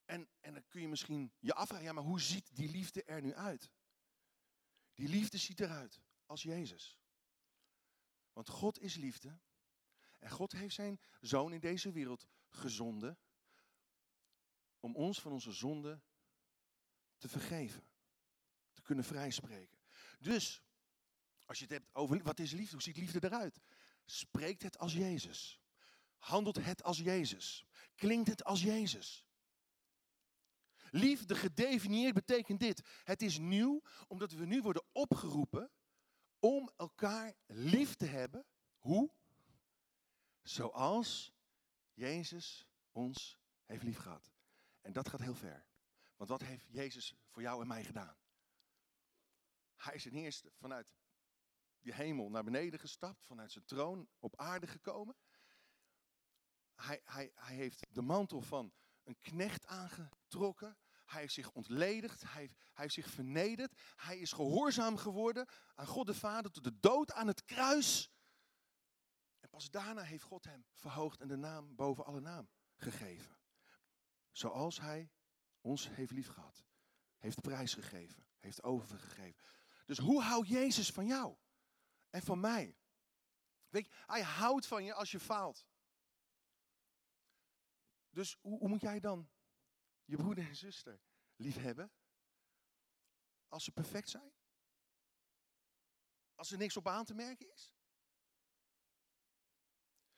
En, 0.06 0.29
en 0.39 0.53
dan 0.53 0.63
kun 0.67 0.82
je 0.82 0.88
misschien 0.88 1.34
je 1.39 1.53
afvragen, 1.53 1.86
ja, 1.86 1.94
maar 1.94 2.03
hoe 2.03 2.22
ziet 2.22 2.56
die 2.56 2.70
liefde 2.70 3.03
er 3.03 3.22
nu 3.22 3.34
uit? 3.34 3.72
Die 4.94 5.08
liefde 5.08 5.38
ziet 5.38 5.60
eruit 5.60 6.01
als 6.25 6.44
Jezus. 6.44 7.00
Want 8.34 8.50
God 8.50 8.79
is 8.79 8.96
liefde. 8.96 9.39
En 10.27 10.34
God 10.34 10.51
heeft 10.51 10.75
zijn 10.75 11.00
zoon 11.19 11.53
in 11.53 11.60
deze 11.60 11.91
wereld 11.91 12.27
gezonden 12.50 13.17
om 14.79 14.96
ons 14.96 15.22
van 15.22 15.31
onze 15.31 15.51
zonde 15.51 16.01
te 17.17 17.29
vergeven. 17.29 17.88
Te 18.74 18.81
kunnen 18.81 19.03
vrijspreken. 19.03 19.79
Dus, 20.19 20.63
als 21.46 21.57
je 21.57 21.63
het 21.63 21.74
hebt 21.74 21.96
over 21.96 22.24
wat 22.24 22.39
is 22.39 22.51
liefde, 22.51 22.72
hoe 22.72 22.81
ziet 22.81 22.98
liefde 22.98 23.24
eruit? 23.24 23.60
Spreekt 24.05 24.63
het 24.63 24.77
als 24.77 24.93
Jezus. 24.93 25.62
Handelt 26.17 26.65
het 26.65 26.84
als 26.84 26.98
Jezus. 26.98 27.65
Klinkt 27.96 28.27
het 28.27 28.43
als 28.43 28.62
Jezus. 28.62 29.25
Liefde 30.89 31.36
gedefinieerd 31.36 32.13
betekent 32.13 32.60
dit. 32.60 32.81
Het 33.03 33.22
is 33.22 33.38
nieuw 33.38 33.81
omdat 34.07 34.31
we 34.31 34.46
nu 34.46 34.62
worden 34.62 34.86
opgeroepen 34.91 35.72
om 36.39 36.69
elkaar 36.75 37.34
lief 37.46 37.96
te 37.96 38.05
hebben. 38.05 38.46
Hoe? 38.77 39.16
Zoals 40.48 41.34
Jezus 41.94 42.68
ons 42.92 43.39
heeft 43.66 43.84
lief 43.84 43.98
gehad. 43.98 44.32
En 44.82 44.94
dat 44.94 45.10
gaat 45.10 45.20
heel 45.20 45.36
ver. 45.36 45.66
Want 46.16 46.30
wat 46.30 46.42
heeft 46.42 46.66
Jezus 46.70 47.16
voor 47.27 47.42
jou 47.42 47.62
en 47.62 47.68
mij 47.68 47.84
gedaan? 47.84 48.18
Hij 49.75 49.96
is 49.96 50.04
ten 50.04 50.16
eerste 50.16 50.51
vanuit 50.56 50.96
die 51.80 51.94
hemel 51.94 52.30
naar 52.30 52.44
beneden 52.44 52.80
gestapt, 52.80 53.25
vanuit 53.25 53.51
zijn 53.51 53.66
troon 53.66 54.10
op 54.20 54.36
aarde 54.36 54.68
gekomen. 54.68 55.16
Hij, 56.75 57.01
hij, 57.04 57.32
hij 57.36 57.56
heeft 57.56 57.86
de 57.89 58.01
mantel 58.01 58.42
van 58.42 58.74
een 59.04 59.20
knecht 59.22 59.66
aangetrokken. 59.66 60.77
Hij 61.06 61.22
heeft 61.22 61.34
zich 61.34 61.51
ontledigd, 61.51 62.22
hij, 62.22 62.46
hij 62.46 62.84
heeft 62.84 62.94
zich 62.94 63.10
vernederd. 63.10 63.80
Hij 63.96 64.20
is 64.20 64.32
gehoorzaam 64.32 64.98
geworden 64.98 65.48
aan 65.75 65.88
God 65.88 66.08
de 66.08 66.13
Vader 66.13 66.51
tot 66.51 66.63
de 66.63 66.80
dood 66.80 67.12
aan 67.12 67.27
het 67.27 67.46
kruis. 67.46 68.12
Pas 69.57 69.69
daarna 69.69 70.01
heeft 70.01 70.23
God 70.23 70.45
hem 70.45 70.65
verhoogd 70.73 71.21
en 71.21 71.27
de 71.27 71.35
naam 71.35 71.75
boven 71.75 72.05
alle 72.05 72.19
naam 72.19 72.49
gegeven. 72.75 73.37
Zoals 74.31 74.79
hij 74.79 75.11
ons 75.61 75.89
heeft 75.89 76.11
liefgehad. 76.11 76.65
Heeft 77.17 77.41
prijs 77.41 77.73
gegeven. 77.73 78.27
Heeft 78.37 78.63
overgegeven. 78.63 79.43
Dus 79.85 79.97
hoe 79.97 80.21
houdt 80.21 80.47
Jezus 80.47 80.91
van 80.91 81.05
jou? 81.05 81.37
En 82.09 82.21
van 82.21 82.39
mij? 82.39 82.77
Weet 83.69 83.85
je, 83.85 83.91
hij 84.05 84.21
houdt 84.21 84.65
van 84.65 84.83
je 84.83 84.93
als 84.93 85.11
je 85.11 85.19
faalt. 85.19 85.67
Dus 88.09 88.37
hoe, 88.41 88.59
hoe 88.59 88.69
moet 88.69 88.81
jij 88.81 88.99
dan 88.99 89.29
je 90.05 90.15
broeder 90.15 90.47
en 90.47 90.55
zuster 90.55 91.01
liefhebben? 91.35 91.91
Als 93.47 93.63
ze 93.63 93.71
perfect 93.71 94.09
zijn? 94.09 94.33
Als 96.35 96.51
er 96.51 96.57
niks 96.57 96.77
op 96.77 96.87
aan 96.87 97.05
te 97.05 97.13
merken 97.13 97.51
is? 97.51 97.76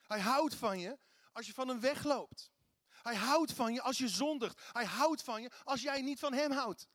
Hij 0.10 0.20
houdt 0.20 0.56
van 0.56 0.80
je 0.80 0.98
als 1.32 1.48
je 1.48 1.54
van 1.54 1.68
hem 1.68 1.80
wegloopt. 1.80 2.52
Hij 2.90 3.16
houdt 3.16 3.54
van 3.54 3.74
je 3.74 3.82
als 3.82 3.98
je 3.98 4.08
zondigt. 4.08 4.62
Hij 4.72 4.86
houdt 4.86 5.24
van 5.24 5.42
je 5.42 5.52
als 5.64 5.82
jij 5.82 6.02
niet 6.02 6.20
van 6.20 6.34
hem 6.34 6.52
houdt. 6.52 6.88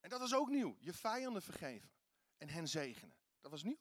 En 0.00 0.08
dat 0.08 0.20
was 0.20 0.34
ook 0.34 0.48
nieuw. 0.48 0.76
Je 0.78 0.92
vijanden 0.92 1.42
vergeven 1.42 1.90
en 2.36 2.48
hen 2.48 2.68
zegenen. 2.68 3.16
Dat 3.40 3.50
was 3.50 3.62
nieuw. 3.62 3.80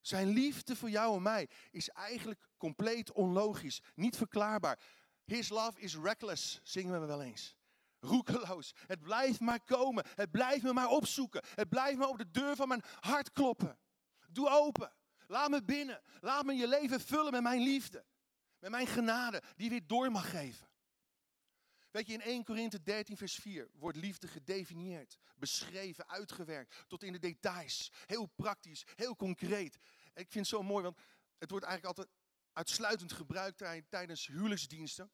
Zijn 0.00 0.28
liefde 0.28 0.76
voor 0.76 0.90
jou 0.90 1.16
en 1.16 1.22
mij 1.22 1.48
is 1.70 1.88
eigenlijk 1.88 2.40
compleet 2.56 3.12
onlogisch, 3.12 3.80
niet 3.94 4.16
verklaarbaar. 4.16 4.80
His 5.24 5.48
love 5.48 5.80
is 5.80 5.96
reckless, 5.96 6.60
zingen 6.62 7.00
we 7.00 7.06
wel 7.06 7.22
eens. 7.22 7.56
Roekeloos. 8.00 8.74
Het 8.86 9.00
blijft 9.00 9.40
maar 9.40 9.60
komen. 9.60 10.04
Het 10.14 10.30
blijft 10.30 10.62
me 10.62 10.72
maar 10.72 10.88
opzoeken. 10.88 11.44
Het 11.54 11.68
blijft 11.68 11.98
maar 11.98 12.08
op 12.08 12.18
de 12.18 12.30
deur 12.30 12.56
van 12.56 12.68
mijn 12.68 12.84
hart 13.00 13.32
kloppen. 13.32 13.78
Doe 14.32 14.48
open. 14.48 14.92
Laat 15.26 15.50
me 15.50 15.64
binnen. 15.64 16.02
Laat 16.20 16.44
me 16.44 16.52
je 16.52 16.68
leven 16.68 17.00
vullen 17.00 17.32
met 17.32 17.42
mijn 17.42 17.60
liefde. 17.60 18.04
Met 18.58 18.70
mijn 18.70 18.86
genade, 18.86 19.42
die 19.56 19.70
weer 19.70 19.86
door 19.86 20.10
mag 20.10 20.30
geven. 20.30 20.68
Weet 21.90 22.06
je, 22.06 22.12
in 22.12 22.20
1 22.20 22.44
Korinthe 22.44 22.82
13, 22.82 23.16
vers 23.16 23.34
4 23.34 23.70
wordt 23.74 23.96
liefde 23.96 24.28
gedefinieerd, 24.28 25.18
beschreven, 25.36 26.08
uitgewerkt, 26.08 26.84
tot 26.88 27.02
in 27.02 27.12
de 27.12 27.18
details. 27.18 27.92
Heel 28.06 28.26
praktisch, 28.26 28.84
heel 28.96 29.16
concreet. 29.16 29.78
Ik 30.14 30.30
vind 30.30 30.34
het 30.34 30.46
zo 30.46 30.62
mooi, 30.62 30.82
want 30.82 30.98
het 31.38 31.50
wordt 31.50 31.66
eigenlijk 31.66 31.98
altijd 31.98 32.16
uitsluitend 32.52 33.12
gebruikt 33.12 33.64
tijdens 33.88 34.26
huwelijksdiensten, 34.26 35.12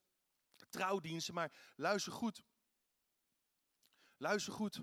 trouwdiensten. 0.69 1.35
Maar 1.35 1.53
luister 1.77 2.13
goed. 2.13 2.43
Luister 4.17 4.53
goed. 4.53 4.81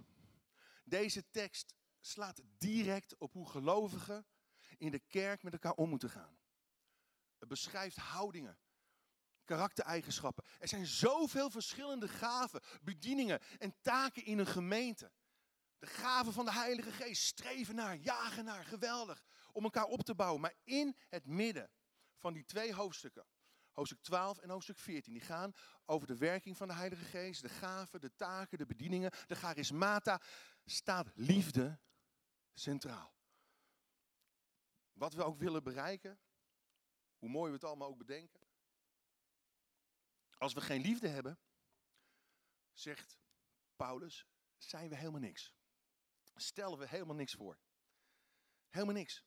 Deze 0.83 1.29
tekst 1.29 1.73
slaat 2.05 2.41
direct 2.57 3.17
op 3.17 3.33
hoe 3.33 3.49
gelovigen 3.49 4.25
in 4.77 4.91
de 4.91 4.99
kerk 4.99 5.43
met 5.43 5.53
elkaar 5.53 5.73
om 5.73 5.89
moeten 5.89 6.09
gaan. 6.09 6.37
Het 7.39 7.47
beschrijft 7.47 7.97
houdingen 7.97 8.57
karaktereigenschappen. 9.45 10.43
Er 10.59 10.67
zijn 10.67 10.85
zoveel 10.85 11.49
verschillende 11.49 12.07
gaven, 12.07 12.61
bedieningen 12.81 13.39
en 13.57 13.75
taken 13.81 14.25
in 14.25 14.39
een 14.39 14.47
gemeente. 14.47 15.11
De 15.79 15.85
gaven 15.85 16.33
van 16.33 16.45
de 16.45 16.51
Heilige 16.51 16.91
Geest, 16.91 17.23
streven 17.23 17.75
naar, 17.75 17.95
jagen 17.95 18.45
naar, 18.45 18.65
geweldig. 18.65 19.23
Om 19.51 19.63
elkaar 19.63 19.85
op 19.85 20.03
te 20.03 20.15
bouwen. 20.15 20.41
Maar 20.41 20.55
in 20.63 20.97
het 21.09 21.25
midden 21.25 21.71
van 22.17 22.33
die 22.33 22.45
twee 22.45 22.73
hoofdstukken, 22.73 23.25
hoofdstuk 23.71 24.01
12 24.01 24.37
en 24.37 24.49
hoofdstuk 24.49 24.77
14, 24.77 25.13
die 25.13 25.21
gaan 25.21 25.51
over 25.85 26.07
de 26.07 26.17
werking 26.17 26.57
van 26.57 26.67
de 26.67 26.73
Heilige 26.73 27.03
Geest, 27.03 27.41
de 27.41 27.49
gaven, 27.49 28.01
de 28.01 28.15
taken, 28.15 28.57
de 28.57 28.65
bedieningen, 28.65 29.11
de 29.27 29.35
charismata, 29.35 30.21
staat 30.65 31.11
liefde 31.15 31.79
centraal. 32.53 33.15
Wat 34.93 35.13
we 35.13 35.23
ook 35.23 35.37
willen 35.37 35.63
bereiken, 35.63 36.19
hoe 37.17 37.29
mooi 37.29 37.49
we 37.49 37.55
het 37.55 37.63
allemaal 37.63 37.87
ook 37.87 37.97
bedenken. 37.97 38.41
Als 40.37 40.53
we 40.53 40.61
geen 40.61 40.81
liefde 40.81 41.07
hebben, 41.07 41.39
zegt 42.71 43.17
Paulus, 43.75 44.27
zijn 44.57 44.89
we 44.89 44.95
helemaal 44.95 45.19
niks. 45.19 45.53
Stellen 46.35 46.77
we 46.77 46.87
helemaal 46.87 47.15
niks 47.15 47.33
voor. 47.33 47.59
Helemaal 48.69 48.95
niks. 48.95 49.23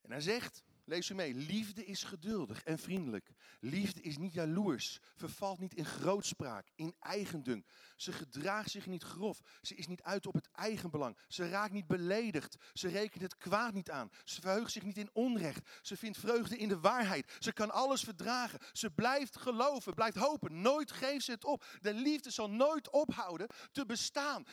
En 0.00 0.10
hij 0.10 0.20
zegt, 0.20 0.64
lees 0.88 1.08
u 1.08 1.14
mee, 1.14 1.34
liefde 1.34 1.84
is 1.84 2.02
geduldig 2.02 2.62
en 2.62 2.78
vriendelijk. 2.78 3.30
Liefde 3.60 4.00
is 4.00 4.16
niet 4.16 4.32
jaloers, 4.32 4.98
vervalt 5.14 5.58
niet 5.58 5.74
in 5.74 5.84
grootspraak, 5.84 6.68
in 6.74 6.94
eigendunk. 6.98 7.66
Ze 7.96 8.12
gedraagt 8.12 8.70
zich 8.70 8.86
niet 8.86 9.02
grof, 9.02 9.40
ze 9.62 9.74
is 9.74 9.86
niet 9.86 10.02
uit 10.02 10.26
op 10.26 10.34
het 10.34 10.48
eigen 10.52 10.90
belang. 10.90 11.18
Ze 11.28 11.48
raakt 11.48 11.72
niet 11.72 11.86
beledigd, 11.86 12.56
ze 12.72 12.88
rekent 12.88 13.22
het 13.22 13.36
kwaad 13.36 13.74
niet 13.74 13.90
aan. 13.90 14.10
Ze 14.24 14.40
verheugt 14.40 14.72
zich 14.72 14.82
niet 14.82 14.96
in 14.96 15.10
onrecht, 15.12 15.68
ze 15.82 15.96
vindt 15.96 16.18
vreugde 16.18 16.56
in 16.56 16.68
de 16.68 16.80
waarheid. 16.80 17.36
Ze 17.38 17.52
kan 17.52 17.70
alles 17.70 18.02
verdragen, 18.02 18.60
ze 18.72 18.90
blijft 18.90 19.36
geloven, 19.36 19.94
blijft 19.94 20.16
hopen. 20.16 20.60
Nooit 20.60 20.92
geeft 20.92 21.24
ze 21.24 21.30
het 21.30 21.44
op. 21.44 21.64
De 21.80 21.94
liefde 21.94 22.30
zal 22.30 22.50
nooit 22.50 22.90
ophouden 22.90 23.48
te 23.72 23.86
bestaan. 23.86 24.44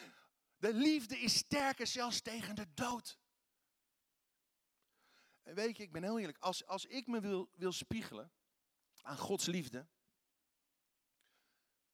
De 0.57 0.73
liefde 0.73 1.19
is 1.19 1.35
sterker 1.35 1.87
zelfs 1.87 2.21
tegen 2.21 2.55
de 2.55 2.65
dood. 2.73 3.17
Weet 5.53 5.77
je, 5.77 5.83
ik 5.83 5.91
ben 5.91 6.03
heel 6.03 6.19
eerlijk, 6.19 6.37
als, 6.37 6.65
als 6.65 6.85
ik 6.85 7.07
me 7.07 7.19
wil, 7.19 7.49
wil 7.55 7.71
spiegelen 7.71 8.31
aan 9.01 9.17
Gods 9.17 9.45
liefde, 9.45 9.87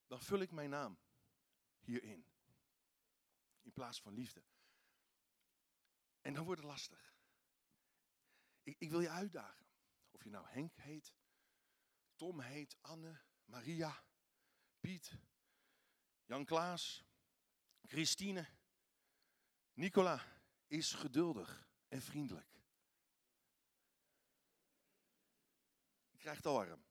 dan 0.08 0.22
vul 0.22 0.40
ik 0.40 0.52
mijn 0.52 0.70
naam 0.70 1.00
hierin. 1.80 2.26
In 3.62 3.72
plaats 3.72 4.02
van 4.02 4.14
liefde. 4.14 4.44
En 6.22 6.34
dan 6.34 6.46
wordt 6.46 6.62
het 6.62 6.70
lastig. 6.70 7.16
Ik, 8.64 8.76
ik 8.80 8.90
wil 8.90 9.00
je 9.00 9.10
uitdagen. 9.10 9.66
Of 10.12 10.24
je 10.24 10.30
nou 10.30 10.48
Henk 10.48 10.76
heet, 10.76 11.14
Tom 12.16 12.40
heet, 12.40 12.78
Anne, 12.82 13.22
Maria, 13.46 14.04
Piet, 14.80 15.18
Jan 16.26 16.46
Klaas, 16.46 17.04
Christine, 17.82 18.48
Nicola 19.74 20.26
is 20.68 20.94
geduldig 20.94 21.70
en 21.88 22.02
vriendelijk. 22.02 22.61
Ik 26.22 26.28
krijg 26.28 26.44
het 26.44 26.52
al 26.52 26.66
warm. 26.66 26.84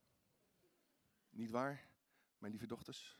Niet 1.28 1.50
waar, 1.50 1.90
mijn 2.38 2.52
lieve 2.52 2.66
dochters? 2.66 3.18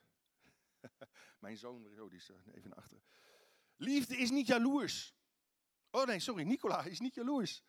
mijn 1.41 1.57
zoon, 1.57 2.01
oh, 2.01 2.11
die 2.11 2.19
is 2.19 2.31
eh, 2.31 2.37
even 2.55 2.69
naar 2.69 2.79
achteren. 2.79 3.05
Liefde 3.77 4.17
is 4.17 4.31
niet 4.31 4.47
jaloers. 4.47 5.15
Oh 5.91 6.07
nee, 6.07 6.19
sorry, 6.19 6.43
Nicola 6.43 6.85
is 6.85 7.01
niet 7.01 7.15
jaloers. 7.15 7.63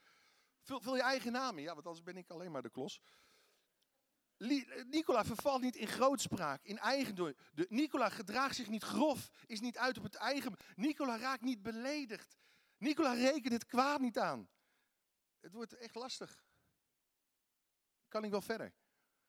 Vul, 0.61 0.81
vul 0.81 0.95
je 0.95 1.01
eigen 1.01 1.31
naam 1.31 1.57
in, 1.57 1.63
ja, 1.63 1.73
want 1.73 1.85
anders 1.85 2.03
ben 2.03 2.17
ik 2.17 2.29
alleen 2.29 2.51
maar 2.51 2.61
de 2.61 2.69
klos. 2.69 3.01
Nicola 4.87 5.25
vervalt 5.25 5.61
niet 5.61 5.75
in 5.75 5.87
grootspraak, 5.87 6.63
in 6.63 6.77
eigendom. 6.77 7.33
De, 7.53 7.65
Nicola 7.69 8.09
gedraagt 8.09 8.55
zich 8.55 8.67
niet 8.67 8.83
grof, 8.83 9.29
is 9.45 9.59
niet 9.59 9.77
uit 9.77 9.97
op 9.97 10.03
het 10.03 10.15
eigen. 10.15 10.55
Nicola 10.75 11.17
raakt 11.17 11.43
niet 11.43 11.61
beledigd. 11.61 12.37
Nicola 12.77 13.13
rekent 13.13 13.53
het 13.53 13.65
kwaad 13.65 13.99
niet 13.99 14.19
aan. 14.19 14.49
Het 15.39 15.53
wordt 15.53 15.73
echt 15.73 15.95
lastig. 15.95 16.49
Kan 18.11 18.23
ik 18.23 18.31
wel 18.31 18.41
verder? 18.41 18.73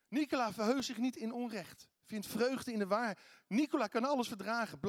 Nicola 0.09 0.53
verheugt 0.53 0.85
zich 0.85 0.99
niet 0.99 1.17
in 1.17 1.33
onrecht, 1.33 1.89
vindt 2.03 2.27
vreugde 2.27 2.73
in 2.73 2.79
de 2.79 2.87
waarheid. 2.87 3.19
Nicola 3.47 3.87
kan 3.87 4.05
alles 4.05 4.29
verdragen. 4.29 4.81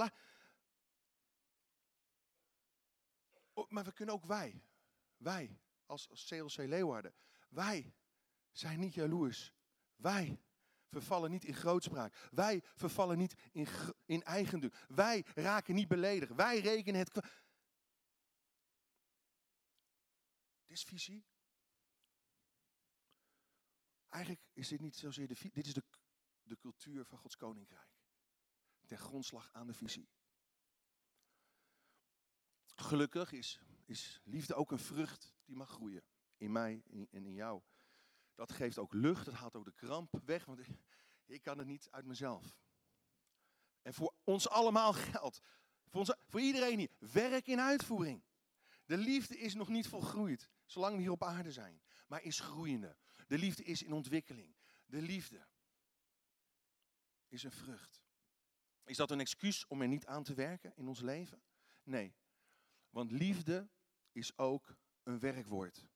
Maar 3.67 3.83
we 3.83 3.93
kunnen 3.93 4.15
ook 4.15 4.25
wij, 4.25 4.63
wij 5.17 5.59
als, 5.85 6.09
als 6.09 6.25
CLC 6.25 6.57
Leeuwarden, 6.57 7.13
wij 7.49 7.93
zijn 8.51 8.79
niet 8.79 8.93
jaloers 8.93 9.53
wij 10.03 10.39
vervallen 10.89 11.31
niet 11.31 11.45
in 11.45 11.53
grootspraak. 11.53 12.29
Wij 12.31 12.63
vervallen 12.75 13.17
niet 13.17 13.35
in, 13.51 13.67
in 14.05 14.23
eigendom. 14.23 14.71
Wij 14.87 15.25
raken 15.35 15.75
niet 15.75 15.87
beledigd. 15.87 16.35
Wij 16.35 16.59
rekenen 16.59 16.99
het. 16.99 17.13
Dit 17.13 17.23
is 20.67 20.83
visie. 20.83 21.25
Eigenlijk 24.13 24.45
is 24.53 24.67
dit 24.67 24.79
niet 24.79 24.95
zozeer 24.95 25.27
de 25.27 25.49
Dit 25.51 25.67
is 25.67 25.73
de, 25.73 25.83
de 26.41 26.57
cultuur 26.57 27.05
van 27.05 27.17
Gods 27.17 27.35
koninkrijk. 27.35 27.89
Ten 28.85 28.97
grondslag 28.97 29.49
aan 29.51 29.67
de 29.67 29.73
visie. 29.73 30.09
Gelukkig 32.75 33.31
is, 33.31 33.61
is 33.85 34.21
liefde 34.23 34.55
ook 34.55 34.71
een 34.71 34.79
vrucht 34.79 35.35
die 35.45 35.55
mag 35.55 35.69
groeien. 35.69 36.03
In 36.37 36.51
mij 36.51 36.83
en 36.89 37.25
in 37.25 37.33
jou. 37.33 37.61
Dat 38.35 38.51
geeft 38.51 38.77
ook 38.77 38.93
lucht, 38.93 39.25
dat 39.25 39.33
haalt 39.33 39.55
ook 39.55 39.65
de 39.65 39.73
kramp 39.73 40.19
weg, 40.25 40.45
want 40.45 40.59
ik 41.25 41.41
kan 41.41 41.57
het 41.57 41.67
niet 41.67 41.87
uit 41.91 42.05
mezelf. 42.05 42.55
En 43.81 43.93
voor 43.93 44.13
ons 44.23 44.49
allemaal 44.49 44.93
geldt, 44.93 45.41
voor, 45.87 45.99
ons, 45.99 46.13
voor 46.27 46.41
iedereen 46.41 46.79
hier, 46.79 46.91
werk 46.99 47.47
in 47.47 47.59
uitvoering. 47.59 48.23
De 48.85 48.97
liefde 48.97 49.37
is 49.37 49.53
nog 49.53 49.69
niet 49.69 49.87
volgroeid, 49.87 50.49
zolang 50.65 50.95
we 50.95 51.01
hier 51.01 51.11
op 51.11 51.23
aarde 51.23 51.51
zijn, 51.51 51.81
maar 52.07 52.23
is 52.23 52.39
groeiende. 52.39 52.97
De 53.33 53.39
liefde 53.39 53.63
is 53.63 53.83
in 53.83 53.93
ontwikkeling. 53.93 54.55
De 54.85 55.01
liefde 55.01 55.47
is 57.27 57.43
een 57.43 57.51
vrucht. 57.51 58.01
Is 58.83 58.97
dat 58.97 59.11
een 59.11 59.19
excuus 59.19 59.67
om 59.67 59.81
er 59.81 59.87
niet 59.87 60.05
aan 60.05 60.23
te 60.23 60.33
werken 60.33 60.75
in 60.75 60.87
ons 60.87 60.99
leven? 60.99 61.43
Nee, 61.83 62.15
want 62.89 63.11
liefde 63.11 63.69
is 64.11 64.37
ook 64.37 64.75
een 65.03 65.19
werkwoord. 65.19 65.87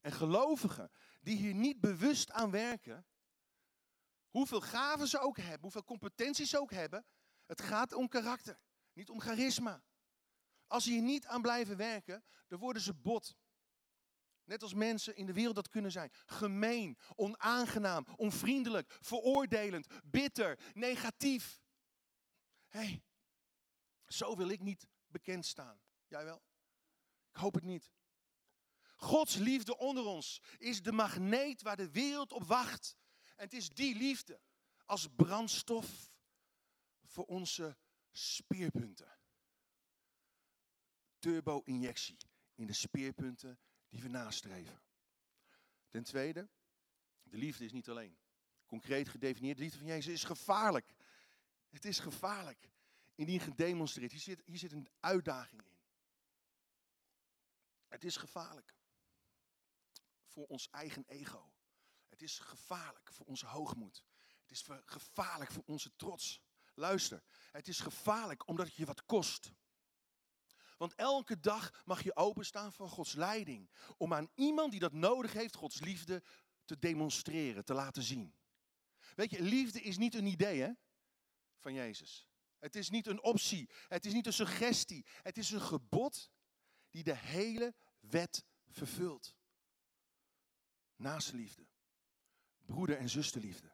En 0.00 0.12
gelovigen 0.12 0.90
die 1.20 1.36
hier 1.36 1.54
niet 1.54 1.80
bewust 1.80 2.30
aan 2.30 2.50
werken, 2.50 3.06
hoeveel 4.30 4.60
gaven 4.60 5.08
ze 5.08 5.18
ook 5.18 5.36
hebben, 5.36 5.60
hoeveel 5.60 5.84
competenties 5.84 6.50
ze 6.50 6.60
ook 6.60 6.70
hebben, 6.70 7.06
het 7.46 7.60
gaat 7.60 7.92
om 7.92 8.08
karakter, 8.08 8.60
niet 8.92 9.10
om 9.10 9.20
charisma. 9.20 9.84
Als 10.66 10.84
ze 10.84 10.90
hier 10.90 11.02
niet 11.02 11.26
aan 11.26 11.42
blijven 11.42 11.76
werken, 11.76 12.24
dan 12.46 12.58
worden 12.58 12.82
ze 12.82 12.94
bot. 12.94 13.36
Net 14.44 14.62
als 14.62 14.74
mensen 14.74 15.16
in 15.16 15.26
de 15.26 15.32
wereld 15.32 15.54
dat 15.54 15.68
kunnen 15.68 15.92
zijn. 15.92 16.10
Gemeen, 16.26 16.98
onaangenaam, 17.14 18.06
onvriendelijk, 18.16 18.96
veroordelend, 19.00 19.86
bitter, 20.04 20.58
negatief. 20.74 21.60
Hé, 22.68 23.02
zo 24.06 24.36
wil 24.36 24.48
ik 24.48 24.60
niet 24.60 24.88
bekend 25.06 25.46
staan. 25.46 25.80
Jij 26.06 26.24
wel? 26.24 26.42
Ik 27.30 27.36
hoop 27.36 27.54
het 27.54 27.64
niet. 27.64 27.92
Gods 28.96 29.34
liefde 29.34 29.78
onder 29.78 30.04
ons 30.04 30.42
is 30.58 30.82
de 30.82 30.92
magneet 30.92 31.62
waar 31.62 31.76
de 31.76 31.90
wereld 31.90 32.32
op 32.32 32.44
wacht. 32.44 32.96
En 33.36 33.44
het 33.44 33.52
is 33.52 33.68
die 33.68 33.96
liefde 33.96 34.40
als 34.84 35.08
brandstof 35.16 36.12
voor 37.04 37.24
onze 37.24 37.76
speerpunten. 38.10 39.18
Turbo-injectie 41.18 42.16
in 42.54 42.66
de 42.66 42.72
speerpunten 42.72 43.58
die 43.94 44.02
we 44.02 44.08
nastreven. 44.08 44.80
Ten 45.88 46.04
tweede, 46.04 46.48
de 47.22 47.36
liefde 47.36 47.64
is 47.64 47.72
niet 47.72 47.88
alleen 47.88 48.18
concreet 48.66 49.08
gedefinieerd. 49.08 49.56
De 49.56 49.62
liefde 49.62 49.78
van 49.78 49.86
Jezus 49.86 50.12
is 50.12 50.24
gevaarlijk. 50.24 50.94
Het 51.70 51.84
is 51.84 51.98
gevaarlijk. 51.98 52.70
Indien 53.14 53.40
gedemonstreerd. 53.40 54.12
Hier 54.12 54.20
zit, 54.20 54.42
hier 54.44 54.58
zit 54.58 54.72
een 54.72 54.88
uitdaging 55.00 55.62
in. 55.62 55.78
Het 57.88 58.04
is 58.04 58.16
gevaarlijk 58.16 58.74
voor 60.26 60.46
ons 60.46 60.70
eigen 60.70 61.04
ego. 61.06 61.52
Het 62.08 62.22
is 62.22 62.38
gevaarlijk 62.38 63.12
voor 63.12 63.26
onze 63.26 63.46
hoogmoed. 63.46 64.04
Het 64.40 64.50
is 64.50 64.68
gevaarlijk 64.84 65.50
voor 65.50 65.64
onze 65.66 65.96
trots. 65.96 66.42
Luister, 66.74 67.22
het 67.52 67.68
is 67.68 67.80
gevaarlijk 67.80 68.48
omdat 68.48 68.66
het 68.66 68.74
je 68.74 68.84
wat 68.84 69.04
kost. 69.04 69.52
Want 70.84 70.96
elke 70.96 71.40
dag 71.40 71.82
mag 71.84 72.02
je 72.02 72.16
openstaan 72.16 72.72
voor 72.72 72.88
Gods 72.88 73.12
leiding. 73.12 73.70
Om 73.96 74.14
aan 74.14 74.30
iemand 74.34 74.70
die 74.70 74.80
dat 74.80 74.92
nodig 74.92 75.32
heeft, 75.32 75.54
Gods 75.54 75.80
liefde 75.80 76.22
te 76.64 76.78
demonstreren, 76.78 77.64
te 77.64 77.74
laten 77.74 78.02
zien. 78.02 78.34
Weet 79.14 79.30
je, 79.30 79.42
liefde 79.42 79.80
is 79.80 79.96
niet 79.96 80.14
een 80.14 80.26
idee 80.26 80.76
van 81.58 81.74
Jezus. 81.74 82.28
Het 82.58 82.76
is 82.76 82.90
niet 82.90 83.06
een 83.06 83.22
optie. 83.22 83.70
Het 83.88 84.06
is 84.06 84.12
niet 84.12 84.26
een 84.26 84.32
suggestie. 84.32 85.06
Het 85.22 85.38
is 85.38 85.50
een 85.50 85.60
gebod 85.60 86.30
die 86.90 87.02
de 87.02 87.16
hele 87.16 87.74
wet 88.00 88.44
vervult. 88.68 89.36
Naast 90.96 91.32
liefde. 91.32 91.66
broeder- 92.66 92.98
en 92.98 93.08
zusterliefde. 93.08 93.72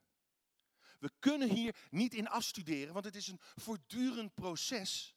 We 0.99 1.11
kunnen 1.19 1.51
hier 1.51 1.77
niet 1.91 2.15
in 2.15 2.29
afstuderen, 2.29 2.93
want 2.93 3.05
het 3.05 3.17
is 3.17 3.29
een 3.29 3.41
voortdurend 3.41 4.35
proces 4.35 5.15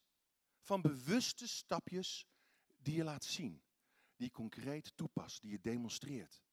van 0.63 0.81
bewuste 0.81 1.47
stapjes 1.47 2.27
die 2.77 2.95
je 2.95 3.03
laat 3.03 3.23
zien, 3.23 3.63
die 4.15 4.27
je 4.27 4.31
concreet 4.31 4.97
toepast, 4.97 5.41
die 5.41 5.51
je 5.51 5.59
demonstreert. 5.59 6.43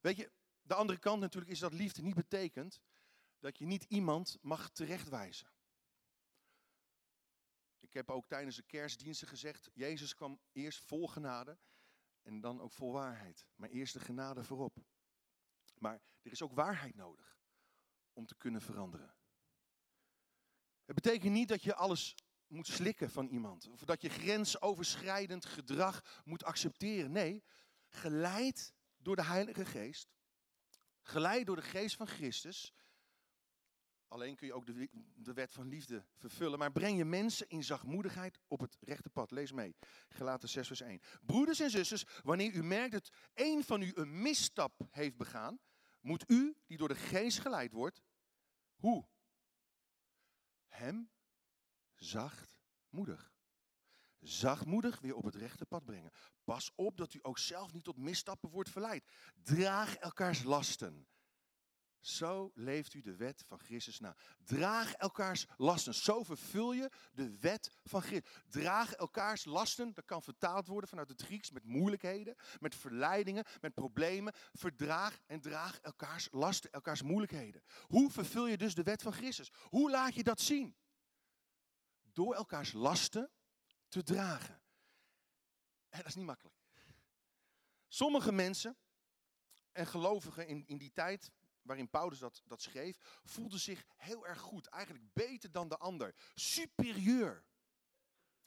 Weet 0.00 0.16
je, 0.16 0.32
de 0.62 0.74
andere 0.74 0.98
kant 0.98 1.20
natuurlijk 1.20 1.52
is 1.52 1.58
dat 1.58 1.72
liefde 1.72 2.02
niet 2.02 2.14
betekent 2.14 2.80
dat 3.38 3.58
je 3.58 3.66
niet 3.66 3.84
iemand 3.84 4.38
mag 4.40 4.70
terechtwijzen. 4.70 5.52
Ik 7.78 7.92
heb 7.92 8.10
ook 8.10 8.26
tijdens 8.26 8.56
de 8.56 8.62
kerstdiensten 8.62 9.28
gezegd, 9.28 9.70
Jezus 9.74 10.14
kwam 10.14 10.40
eerst 10.52 10.80
vol 10.80 11.08
genade 11.08 11.58
en 12.22 12.40
dan 12.40 12.60
ook 12.60 12.72
vol 12.72 12.92
waarheid. 12.92 13.46
Maar 13.56 13.68
eerst 13.68 13.92
de 13.92 14.00
genade 14.00 14.44
voorop. 14.44 14.84
Maar 15.78 16.02
er 16.22 16.32
is 16.32 16.42
ook 16.42 16.52
waarheid 16.52 16.94
nodig 16.94 17.38
om 18.12 18.26
te 18.26 18.36
kunnen 18.36 18.60
veranderen. 18.60 19.16
Het 20.84 20.94
betekent 20.94 21.32
niet 21.32 21.48
dat 21.48 21.62
je 21.62 21.74
alles 21.74 22.14
moet 22.46 22.66
slikken 22.66 23.10
van 23.10 23.26
iemand. 23.26 23.68
Of 23.68 23.84
dat 23.84 24.02
je 24.02 24.08
grensoverschrijdend 24.08 25.44
gedrag 25.44 26.22
moet 26.24 26.44
accepteren. 26.44 27.12
Nee, 27.12 27.44
geleid 27.86 28.74
door 28.96 29.16
de 29.16 29.24
Heilige 29.24 29.64
Geest. 29.64 30.14
Geleid 31.02 31.46
door 31.46 31.56
de 31.56 31.62
Geest 31.62 31.96
van 31.96 32.06
Christus. 32.06 32.74
Alleen 34.08 34.36
kun 34.36 34.46
je 34.46 34.52
ook 34.52 34.66
de, 34.66 34.88
de 35.14 35.32
wet 35.32 35.52
van 35.52 35.68
liefde 35.68 36.04
vervullen. 36.14 36.58
Maar 36.58 36.72
breng 36.72 36.96
je 36.96 37.04
mensen 37.04 37.48
in 37.48 37.64
zachtmoedigheid 37.64 38.38
op 38.48 38.60
het 38.60 38.76
rechte 38.80 39.10
pad. 39.10 39.30
Lees 39.30 39.52
mee. 39.52 39.76
Gelaten 40.08 40.48
6 40.48 40.66
vers 40.66 40.80
1. 40.80 41.00
Broeders 41.20 41.60
en 41.60 41.70
zusters, 41.70 42.04
wanneer 42.22 42.52
u 42.52 42.62
merkt 42.62 42.92
dat 42.92 43.10
een 43.34 43.64
van 43.64 43.82
u 43.82 43.92
een 43.94 44.22
misstap 44.22 44.80
heeft 44.90 45.16
begaan, 45.16 45.58
moet 46.00 46.30
u, 46.30 46.56
die 46.66 46.78
door 46.78 46.88
de 46.88 46.94
geest 46.94 47.38
geleid 47.38 47.72
wordt, 47.72 48.02
hoe? 48.74 49.08
Hem 50.66 51.10
zachtmoedig. 51.94 53.32
Zachtmoedig 54.20 55.00
weer 55.00 55.14
op 55.14 55.24
het 55.24 55.34
rechte 55.34 55.66
pad 55.66 55.84
brengen. 55.84 56.12
Pas 56.44 56.72
op 56.74 56.96
dat 56.96 57.14
u 57.14 57.18
ook 57.22 57.38
zelf 57.38 57.72
niet 57.72 57.84
tot 57.84 57.96
misstappen 57.96 58.50
wordt 58.50 58.70
verleid. 58.70 59.04
Draag 59.42 59.96
elkaars 59.96 60.42
lasten. 60.42 61.08
Zo 62.00 62.50
leeft 62.54 62.94
u 62.94 63.00
de 63.00 63.16
wet 63.16 63.44
van 63.46 63.58
Christus 63.58 64.00
na. 64.00 64.16
Draag 64.44 64.92
elkaars 64.92 65.46
lasten. 65.56 65.94
Zo 65.94 66.22
vervul 66.22 66.72
je 66.72 66.90
de 67.12 67.38
wet 67.38 67.70
van 67.84 68.02
Christus. 68.02 68.32
Draag 68.48 68.92
elkaars 68.92 69.44
lasten. 69.44 69.94
Dat 69.94 70.04
kan 70.04 70.22
vertaald 70.22 70.66
worden 70.66 70.88
vanuit 70.88 71.08
het 71.08 71.22
Grieks 71.22 71.50
met 71.50 71.64
moeilijkheden, 71.64 72.36
met 72.60 72.74
verleidingen, 72.74 73.44
met 73.60 73.74
problemen. 73.74 74.32
Verdraag 74.52 75.18
en 75.26 75.40
draag 75.40 75.78
elkaars 75.80 76.28
lasten, 76.30 76.70
elkaars 76.70 77.02
moeilijkheden. 77.02 77.62
Hoe 77.80 78.10
vervul 78.10 78.46
je 78.46 78.56
dus 78.56 78.74
de 78.74 78.82
wet 78.82 79.02
van 79.02 79.12
Christus? 79.12 79.52
Hoe 79.62 79.90
laat 79.90 80.14
je 80.14 80.22
dat 80.22 80.40
zien? 80.40 80.76
Door 82.14 82.34
elkaars 82.34 82.72
lasten 82.72 83.30
te 83.88 84.02
dragen. 84.02 84.62
En 85.88 85.98
dat 85.98 86.06
is 86.06 86.14
niet 86.14 86.26
makkelijk. 86.26 86.56
Sommige 87.88 88.32
mensen 88.32 88.76
en 89.72 89.86
gelovigen 89.86 90.46
in, 90.46 90.66
in 90.66 90.78
die 90.78 90.92
tijd, 90.92 91.30
waarin 91.62 91.90
Paulus 91.90 92.18
dat, 92.18 92.42
dat 92.44 92.62
schreef, 92.62 93.20
voelden 93.24 93.58
zich 93.58 93.84
heel 93.96 94.26
erg 94.26 94.40
goed. 94.40 94.66
Eigenlijk 94.66 95.12
beter 95.12 95.52
dan 95.52 95.68
de 95.68 95.76
ander. 95.76 96.14
Superieur. 96.34 97.44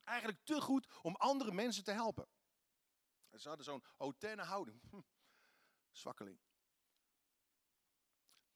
Eigenlijk 0.03 0.39
te 0.43 0.61
goed 0.61 0.87
om 1.01 1.15
andere 1.15 1.51
mensen 1.51 1.83
te 1.83 1.91
helpen. 1.91 2.27
Ze 3.31 3.47
hadden 3.47 3.65
zo'n 3.65 3.83
hautaine 3.97 4.43
houding. 4.43 4.81
Hm. 4.89 5.01
Zwakkeling. 5.91 6.39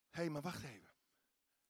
Hé, 0.09 0.21
hey, 0.21 0.29
maar 0.29 0.41
wacht 0.41 0.63
even. 0.63 0.93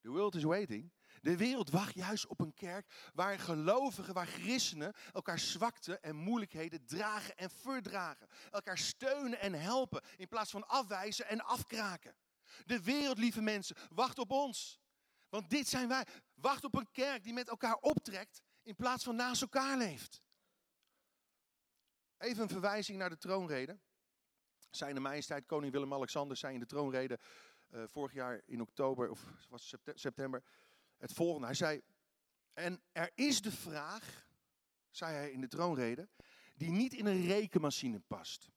The 0.02 0.10
world 0.10 0.36
is 0.36 0.44
waiting. 0.44 0.94
De 1.22 1.38
wereld 1.38 1.70
wacht 1.70 1.96
juist 1.96 2.28
op 2.28 2.40
een 2.40 2.54
kerk 2.54 3.12
waar 3.14 3.40
gelovigen, 3.40 4.14
waar 4.14 4.28
christenen 4.28 4.94
elkaar 5.14 5.40
zwakte 5.40 6.00
en 6.00 6.16
moeilijkheden 6.16 6.86
dragen 6.86 7.38
en 7.38 7.50
verdragen. 7.50 8.28
Elkaar 8.52 8.78
steunen 8.78 9.40
en 9.40 9.54
helpen 9.54 10.02
in 10.18 10.28
plaats 10.28 10.52
van 10.52 10.68
afwijzen 10.68 11.28
en 11.28 11.42
afkraken. 11.42 12.16
De 12.66 12.84
wereld, 12.84 13.18
lieve 13.18 13.42
mensen, 13.42 13.76
wacht 13.90 14.20
op 14.20 14.32
ons. 14.32 14.80
Want 15.30 15.50
dit 15.50 15.68
zijn 15.68 15.88
wij. 15.88 16.06
Wacht 16.34 16.64
op 16.64 16.76
een 16.76 16.92
kerk 16.92 17.24
die 17.24 17.34
met 17.34 17.50
elkaar 17.50 17.76
optrekt 17.76 18.42
in 18.64 18.76
plaats 18.76 19.04
van 19.04 19.16
naast 19.16 19.42
elkaar 19.42 19.78
leeft. 19.78 20.22
Even 22.18 22.44
een 22.44 22.50
verwijzing 22.50 22.98
naar 22.98 23.10
de 23.10 23.18
troonrede. 23.18 23.80
Zijn 24.70 24.94
de 24.94 25.00
majesteit 25.00 25.46
koning 25.46 25.72
Willem-Alexander 25.72 26.38
zei 26.38 26.54
in 26.54 26.60
de 26.60 26.66
troonrede 26.66 27.20
uh, 27.70 27.84
vorig 27.86 28.14
jaar 28.14 28.42
in 28.46 28.62
oktober 28.62 29.10
of 29.10 29.24
was 29.50 29.76
september 29.96 30.44
het 31.02 31.14
volgende. 31.14 31.46
Hij 31.46 31.56
zei, 31.56 31.82
en 32.54 32.82
er 32.92 33.12
is 33.16 33.42
de 33.42 33.52
vraag, 33.52 34.28
zei 34.90 35.16
hij 35.16 35.32
in 35.32 35.42
de 35.42 35.48
troonrede, 35.48 36.10
die 36.56 36.72
niet 36.72 36.94
in 36.94 37.06
een 37.06 37.26
rekenmachine 37.26 38.00
past. 38.00 38.50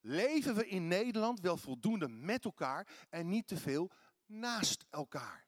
Leven 0.00 0.54
we 0.54 0.68
in 0.68 0.88
Nederland 0.88 1.40
wel 1.40 1.56
voldoende 1.56 2.08
met 2.08 2.44
elkaar 2.44 3.06
en 3.08 3.28
niet 3.28 3.46
te 3.46 3.56
veel 3.56 3.90
naast 4.26 4.86
elkaar? 4.90 5.46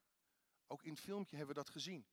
Ook 0.66 0.82
in 0.82 0.90
het 0.90 1.00
filmpje 1.00 1.36
hebben 1.36 1.54
we 1.54 1.62
dat 1.62 1.70
gezien. 1.70 2.06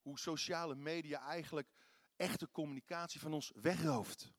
Hoe 0.00 0.18
sociale 0.18 0.74
media 0.74 1.20
eigenlijk 1.20 1.68
echte 2.16 2.50
communicatie 2.50 3.20
van 3.20 3.32
ons 3.32 3.52
wegrooft. 3.54 4.32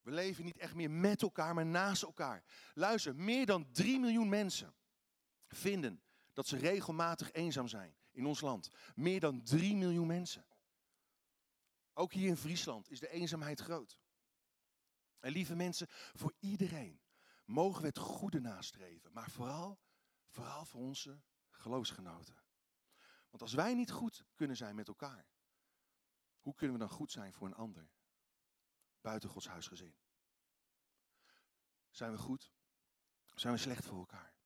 We 0.00 0.10
leven 0.10 0.44
niet 0.44 0.58
echt 0.58 0.74
meer 0.74 0.90
met 0.90 1.22
elkaar, 1.22 1.54
maar 1.54 1.66
naast 1.66 2.02
elkaar. 2.02 2.44
Luister, 2.74 3.16
meer 3.16 3.46
dan 3.46 3.72
3 3.72 3.98
miljoen 3.98 4.28
mensen 4.28 4.74
vinden 5.48 6.02
dat 6.38 6.46
ze 6.46 6.56
regelmatig 6.56 7.32
eenzaam 7.32 7.68
zijn 7.68 7.96
in 8.10 8.26
ons 8.26 8.40
land. 8.40 8.70
Meer 8.94 9.20
dan 9.20 9.42
3 9.42 9.76
miljoen 9.76 10.06
mensen. 10.06 10.46
Ook 11.92 12.12
hier 12.12 12.28
in 12.28 12.36
Friesland 12.36 12.90
is 12.90 13.00
de 13.00 13.08
eenzaamheid 13.08 13.60
groot. 13.60 13.98
En 15.20 15.32
lieve 15.32 15.54
mensen, 15.54 15.86
voor 15.90 16.32
iedereen 16.38 17.00
mogen 17.44 17.80
we 17.80 17.86
het 17.86 17.98
goede 17.98 18.40
nastreven. 18.40 19.12
Maar 19.12 19.30
vooral, 19.30 19.78
vooral 20.28 20.64
voor 20.64 20.80
onze 20.80 21.20
geloofsgenoten. 21.50 22.36
Want 23.30 23.42
als 23.42 23.54
wij 23.54 23.74
niet 23.74 23.90
goed 23.90 24.24
kunnen 24.34 24.56
zijn 24.56 24.74
met 24.74 24.88
elkaar, 24.88 25.26
hoe 26.40 26.54
kunnen 26.54 26.78
we 26.78 26.86
dan 26.86 26.96
goed 26.96 27.10
zijn 27.10 27.32
voor 27.32 27.46
een 27.46 27.54
ander? 27.54 27.90
Buiten 29.00 29.28
Gods 29.28 29.48
huisgezin. 29.48 29.94
Zijn 31.90 32.10
we 32.10 32.18
goed? 32.18 32.52
Zijn 33.34 33.52
we 33.52 33.58
slecht 33.58 33.84
voor 33.84 33.98
elkaar? 33.98 34.37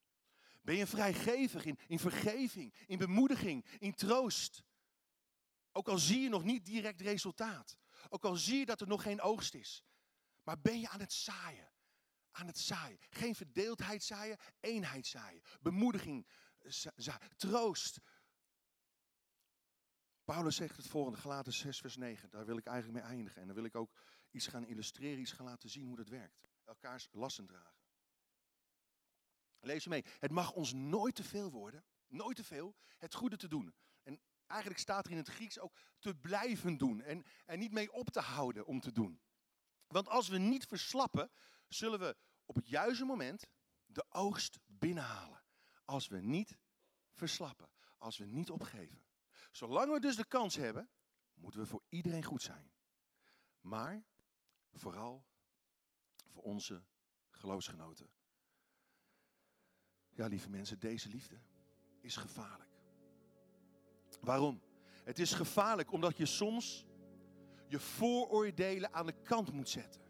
Ben 0.62 0.76
je 0.76 0.86
vrijgevig 0.86 1.64
in, 1.64 1.78
in 1.86 1.98
vergeving, 1.98 2.74
in 2.86 2.98
bemoediging, 2.98 3.66
in 3.78 3.94
troost? 3.94 4.64
Ook 5.72 5.88
al 5.88 5.98
zie 5.98 6.20
je 6.20 6.28
nog 6.28 6.44
niet 6.44 6.64
direct 6.64 7.00
resultaat. 7.00 7.76
Ook 8.08 8.24
al 8.24 8.36
zie 8.36 8.58
je 8.58 8.66
dat 8.66 8.80
er 8.80 8.86
nog 8.86 9.02
geen 9.02 9.20
oogst 9.20 9.54
is. 9.54 9.84
Maar 10.42 10.60
ben 10.60 10.80
je 10.80 10.88
aan 10.88 11.00
het 11.00 11.12
zaaien? 11.12 11.72
Aan 12.30 12.46
het 12.46 12.58
zaaien. 12.58 12.98
Geen 13.10 13.34
verdeeldheid 13.34 14.02
zaaien, 14.02 14.38
eenheid 14.60 15.06
zaaien. 15.06 15.42
Bemoediging, 15.60 16.26
zaaien, 16.96 17.36
troost. 17.36 18.00
Paulus 20.24 20.56
zegt 20.56 20.76
het 20.76 20.86
volgende, 20.86 21.18
Galaten 21.18 21.52
6 21.52 21.78
vers 21.78 21.96
9. 21.96 22.30
Daar 22.30 22.46
wil 22.46 22.56
ik 22.56 22.66
eigenlijk 22.66 23.02
mee 23.02 23.12
eindigen. 23.12 23.40
En 23.40 23.46
dan 23.46 23.56
wil 23.56 23.64
ik 23.64 23.76
ook 23.76 23.92
iets 24.30 24.46
gaan 24.46 24.66
illustreren, 24.66 25.20
iets 25.20 25.32
gaan 25.32 25.46
laten 25.46 25.68
zien 25.68 25.86
hoe 25.86 25.96
dat 25.96 26.08
werkt. 26.08 26.48
Elkaars 26.64 27.08
lasten 27.12 27.46
dragen. 27.46 27.81
Lees 29.62 29.84
je 29.84 29.90
mee. 29.90 30.04
Het 30.18 30.30
mag 30.30 30.52
ons 30.52 30.72
nooit 30.72 31.14
te 31.14 31.24
veel 31.24 31.50
worden. 31.50 31.84
Nooit 32.08 32.36
te 32.36 32.44
veel. 32.44 32.76
Het 32.98 33.14
goede 33.14 33.36
te 33.36 33.48
doen. 33.48 33.74
En 34.02 34.20
eigenlijk 34.46 34.80
staat 34.80 35.04
er 35.04 35.10
in 35.10 35.16
het 35.16 35.28
Grieks 35.28 35.58
ook 35.58 35.76
te 35.98 36.14
blijven 36.14 36.76
doen. 36.76 37.00
En, 37.00 37.24
en 37.46 37.58
niet 37.58 37.72
mee 37.72 37.92
op 37.92 38.10
te 38.10 38.20
houden 38.20 38.66
om 38.66 38.80
te 38.80 38.92
doen. 38.92 39.20
Want 39.86 40.08
als 40.08 40.28
we 40.28 40.38
niet 40.38 40.66
verslappen, 40.66 41.30
zullen 41.68 41.98
we 41.98 42.16
op 42.44 42.54
het 42.54 42.68
juiste 42.68 43.04
moment 43.04 43.46
de 43.86 44.04
oogst 44.08 44.58
binnenhalen. 44.66 45.44
Als 45.84 46.08
we 46.08 46.20
niet 46.20 46.58
verslappen. 47.12 47.70
Als 47.98 48.18
we 48.18 48.24
niet 48.24 48.50
opgeven. 48.50 49.04
Zolang 49.50 49.92
we 49.92 50.00
dus 50.00 50.16
de 50.16 50.26
kans 50.26 50.54
hebben, 50.54 50.90
moeten 51.34 51.60
we 51.60 51.66
voor 51.66 51.82
iedereen 51.88 52.24
goed 52.24 52.42
zijn. 52.42 52.72
Maar 53.60 54.04
vooral 54.72 55.26
voor 56.26 56.42
onze 56.42 56.84
geloofsgenoten. 57.30 58.10
Ja, 60.14 60.26
lieve 60.26 60.50
mensen, 60.50 60.78
deze 60.78 61.08
liefde 61.08 61.36
is 62.00 62.16
gevaarlijk. 62.16 62.70
Waarom? 64.20 64.60
Het 65.04 65.18
is 65.18 65.32
gevaarlijk 65.32 65.92
omdat 65.92 66.16
je 66.16 66.26
soms 66.26 66.86
je 67.68 67.78
vooroordelen 67.78 68.94
aan 68.94 69.06
de 69.06 69.14
kant 69.22 69.52
moet 69.52 69.68
zetten. 69.68 70.00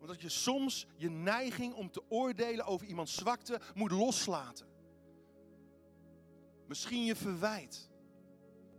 Omdat 0.00 0.20
je 0.20 0.28
soms 0.28 0.86
je 0.96 1.10
neiging 1.10 1.74
om 1.74 1.90
te 1.90 2.02
oordelen 2.08 2.64
over 2.64 2.86
iemands 2.86 3.14
zwakte 3.14 3.60
moet 3.74 3.90
loslaten. 3.90 4.66
Misschien 6.66 7.04
je 7.04 7.16
verwijt. 7.16 7.90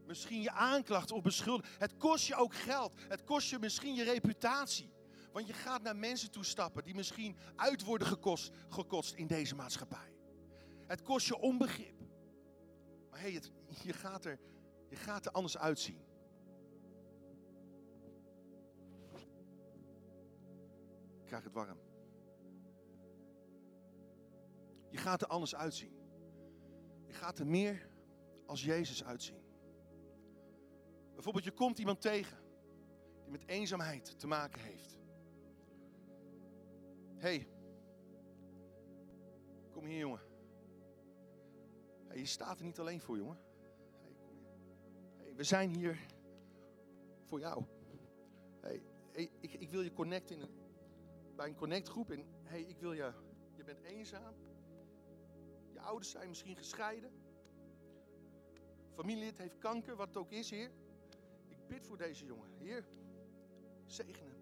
Misschien 0.05 0.41
je 0.41 0.51
aanklacht 0.51 1.11
of 1.11 1.21
beschuldiging. 1.21 1.77
Het 1.77 1.97
kost 1.97 2.27
je 2.27 2.35
ook 2.35 2.55
geld. 2.55 2.93
Het 3.07 3.23
kost 3.23 3.49
je 3.49 3.59
misschien 3.59 3.93
je 3.93 4.03
reputatie. 4.03 4.93
Want 5.31 5.47
je 5.47 5.53
gaat 5.53 5.81
naar 5.81 5.95
mensen 5.95 6.31
toe 6.31 6.45
stappen 6.45 6.83
die 6.83 6.95
misschien 6.95 7.37
uit 7.55 7.83
worden 7.83 8.07
gekost, 8.07 8.51
gekotst 8.69 9.13
in 9.13 9.27
deze 9.27 9.55
maatschappij. 9.55 10.10
Het 10.91 11.01
kost 11.01 11.27
je 11.27 11.39
onbegrip. 11.39 11.99
Maar 13.09 13.19
hey, 13.19 13.31
het, 13.31 13.51
je, 13.83 13.93
gaat 13.93 14.25
er, 14.25 14.39
je 14.89 14.95
gaat 14.95 15.25
er 15.25 15.31
anders 15.31 15.57
uitzien. 15.57 15.99
Ik 21.19 21.25
krijg 21.25 21.43
het 21.43 21.53
warm. 21.53 21.79
Je 24.89 24.97
gaat 24.97 25.21
er 25.21 25.27
anders 25.27 25.55
uitzien. 25.55 25.93
Je 27.07 27.13
gaat 27.13 27.39
er 27.39 27.47
meer 27.47 27.89
als 28.45 28.63
Jezus 28.63 29.03
uitzien. 29.03 29.43
Bijvoorbeeld, 31.13 31.43
je 31.43 31.51
komt 31.51 31.79
iemand 31.79 32.01
tegen 32.01 32.37
die 33.23 33.31
met 33.31 33.47
eenzaamheid 33.47 34.19
te 34.19 34.27
maken 34.27 34.61
heeft. 34.61 34.99
hey, 37.17 37.47
kom 39.71 39.85
hier 39.85 39.97
jongen. 39.97 40.30
Je 42.13 42.25
staat 42.25 42.59
er 42.59 42.65
niet 42.65 42.79
alleen 42.79 43.01
voor 43.01 43.17
jongen. 43.17 43.37
Hey. 44.01 44.15
Hey, 45.17 45.35
we 45.35 45.43
zijn 45.43 45.69
hier 45.69 45.99
voor 47.23 47.39
jou. 47.39 47.63
Ik, 49.11 49.31
ik, 49.41 49.69
wil 49.69 49.81
je 49.81 49.93
connecten 49.93 50.35
in 50.35 50.41
een, 50.41 50.49
bij 51.35 51.47
een 51.47 51.55
connectgroep. 51.55 52.11
En 52.11 52.25
hey, 52.43 52.61
ik 52.61 52.77
wil 52.79 52.93
je, 52.93 53.13
je 53.55 53.63
bent 53.63 53.81
eenzaam. 53.83 54.33
Je 55.71 55.79
ouders 55.79 56.09
zijn 56.09 56.29
misschien 56.29 56.55
gescheiden. 56.55 57.11
Familielid 58.93 59.37
heeft 59.37 59.57
kanker, 59.57 59.95
wat 59.95 60.07
het 60.07 60.17
ook 60.17 60.31
is, 60.31 60.49
Heer. 60.49 60.71
Ik 61.47 61.67
bid 61.67 61.85
voor 61.87 61.97
deze 61.97 62.25
jongen. 62.25 62.49
Heer, 62.57 62.87
zegen 63.85 64.25
hem. 64.25 64.39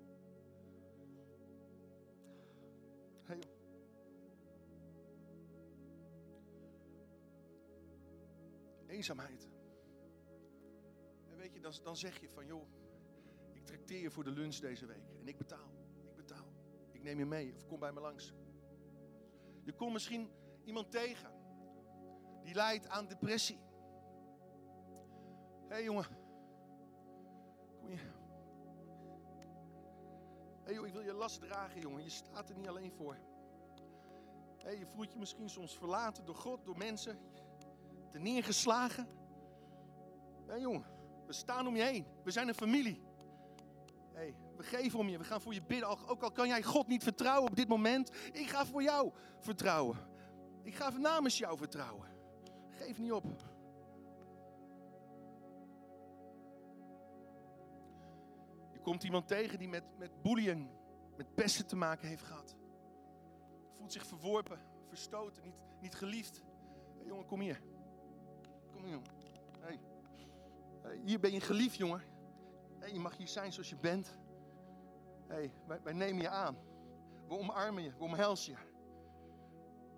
Hey, 3.24 3.59
Eenzaamheid. 8.90 9.50
En 11.30 11.38
weet 11.38 11.54
je, 11.54 11.60
dan, 11.60 11.74
dan 11.84 11.96
zeg 11.96 12.20
je 12.20 12.30
van, 12.30 12.46
joh, 12.46 12.68
ik 13.54 13.66
trakteer 13.66 14.02
je 14.02 14.12
voor 14.12 14.24
de 14.24 14.32
lunch 14.32 14.56
deze 14.56 14.86
week. 14.86 15.10
En 15.20 15.28
ik 15.28 15.38
betaal, 15.38 15.72
ik 16.10 16.16
betaal. 16.16 16.54
Ik 16.92 17.04
neem 17.04 17.18
je 17.18 17.26
mee 17.26 17.54
of 17.54 17.66
kom 17.68 17.80
bij 17.80 17.92
me 17.92 18.00
langs. 18.00 18.34
Je 19.64 19.74
komt 19.74 19.94
misschien 19.94 20.32
iemand 20.64 20.92
tegen 20.92 21.32
die 22.44 22.54
lijdt 22.54 22.88
aan 22.88 23.08
depressie. 23.08 23.60
Hé 25.68 25.76
hey, 25.76 25.84
jongen, 25.84 26.06
kom 27.78 27.88
hier. 27.88 28.18
Hé 30.64 30.66
hey, 30.66 30.74
joh, 30.74 30.88
ik 30.88 30.94
wil 30.94 31.02
je 31.02 31.14
last 31.14 31.40
dragen, 31.40 31.82
jongen. 31.82 32.04
Je 32.04 32.10
staat 32.10 32.50
er 32.50 32.56
niet 32.56 32.68
alleen 32.68 32.92
voor. 32.92 33.18
Hey, 34.58 34.78
je 34.78 34.86
voelt 34.86 35.12
je 35.12 35.20
misschien 35.20 35.50
soms 35.50 35.78
verlaten 35.78 36.26
door 36.26 36.36
God, 36.36 36.66
door 36.66 36.78
mensen. 36.78 37.20
Te 38.10 38.20
neergeslagen. 38.20 39.08
Hey, 40.48 40.60
jongen, 40.60 40.86
we 41.26 41.34
staan 41.34 41.68
om 41.68 41.76
je 41.76 41.84
heen. 41.84 42.06
We 42.24 42.32
zijn 42.32 42.48
een 42.48 42.54
familie. 42.54 43.02
Hey, 44.14 44.36
we 44.58 44.64
geven 44.64 45.00
om 45.00 45.10
je. 45.10 45.18
We 45.18 45.24
gaan 45.24 45.42
voor 45.42 45.54
je 45.54 45.62
bidden. 45.62 46.08
Ook 46.08 46.24
al 46.24 46.32
kan 46.32 46.48
jij 46.48 46.64
God 46.64 46.88
niet 46.88 47.04
vertrouwen 47.04 47.50
op 47.50 47.56
dit 47.56 47.68
moment. 47.68 48.12
Ik 48.32 48.48
ga 48.48 48.66
voor 48.66 48.84
jou 48.84 49.12
vertrouwen. 49.40 49.98
Ik 50.64 50.76
ga 50.76 50.90
namens 50.90 51.38
jou 51.38 51.58
vertrouwen. 51.58 52.08
Geef 52.70 52.98
niet 52.98 53.12
op. 53.12 53.26
Je 58.72 58.80
komt 58.82 59.04
iemand 59.04 59.28
tegen 59.28 59.60
die 59.60 59.68
met, 59.68 59.84
met 59.98 60.22
bullying, 60.22 60.70
met 61.18 61.36
pesten 61.36 61.68
te 61.68 61.76
maken 61.76 62.08
heeft 62.08 62.24
gehad. 62.24 62.56
Voelt 63.74 63.92
zich 63.92 64.06
verworpen, 64.06 64.60
verstoten, 64.88 65.44
niet, 65.44 65.64
niet 65.82 65.96
geliefd. 65.96 66.44
Jongen, 67.06 67.26
kom 67.26 67.40
hier. 67.40 67.62
Kom. 68.82 69.02
Hey. 69.60 69.80
hier 71.04 71.20
ben 71.20 71.32
je 71.32 71.42
geliefd, 71.42 71.76
jongen. 71.76 72.02
Hey, 72.80 72.94
je 72.94 73.00
mag 73.00 73.18
hier 73.18 73.28
zijn 73.28 73.54
zoals 73.54 73.70
je 73.70 73.76
bent. 73.76 74.18
Hey, 75.28 75.52
wij, 75.68 75.80
wij 75.84 75.94
nemen 75.94 76.22
je 76.22 76.30
aan. 76.30 76.58
We 77.28 77.38
omarmen 77.38 77.84
je, 77.84 77.92
we 77.98 78.04
omhelzen 78.04 78.52
je. 78.52 78.58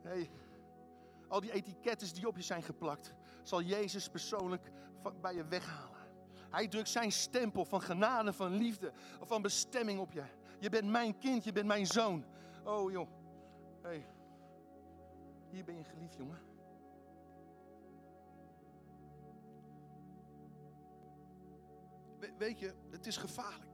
Hey, 0.09 0.29
al 1.27 1.39
die 1.39 1.51
etiketten 1.51 2.13
die 2.13 2.27
op 2.27 2.35
je 2.35 2.41
zijn 2.41 2.63
geplakt, 2.63 3.13
zal 3.43 3.61
Jezus 3.61 4.09
persoonlijk 4.09 4.71
bij 5.21 5.35
je 5.35 5.45
weghalen. 5.45 5.99
Hij 6.49 6.67
drukt 6.67 6.89
zijn 6.89 7.11
stempel 7.11 7.65
van 7.65 7.81
genade, 7.81 8.33
van 8.33 8.51
liefde, 8.51 8.91
van 9.21 9.41
bestemming 9.41 9.99
op 9.99 10.11
je. 10.11 10.23
Je 10.59 10.69
bent 10.69 10.89
mijn 10.89 11.17
kind, 11.17 11.43
je 11.43 11.51
bent 11.51 11.67
mijn 11.67 11.85
zoon. 11.85 12.25
Oh 12.63 12.91
joh, 12.91 13.07
hey. 13.81 14.05
hier 15.49 15.63
ben 15.63 15.77
je 15.77 15.83
geliefd 15.83 16.15
jongen. 16.15 16.50
Weet 22.41 22.59
je, 22.59 22.73
het 22.89 23.07
is 23.07 23.17
gevaarlijk. 23.17 23.71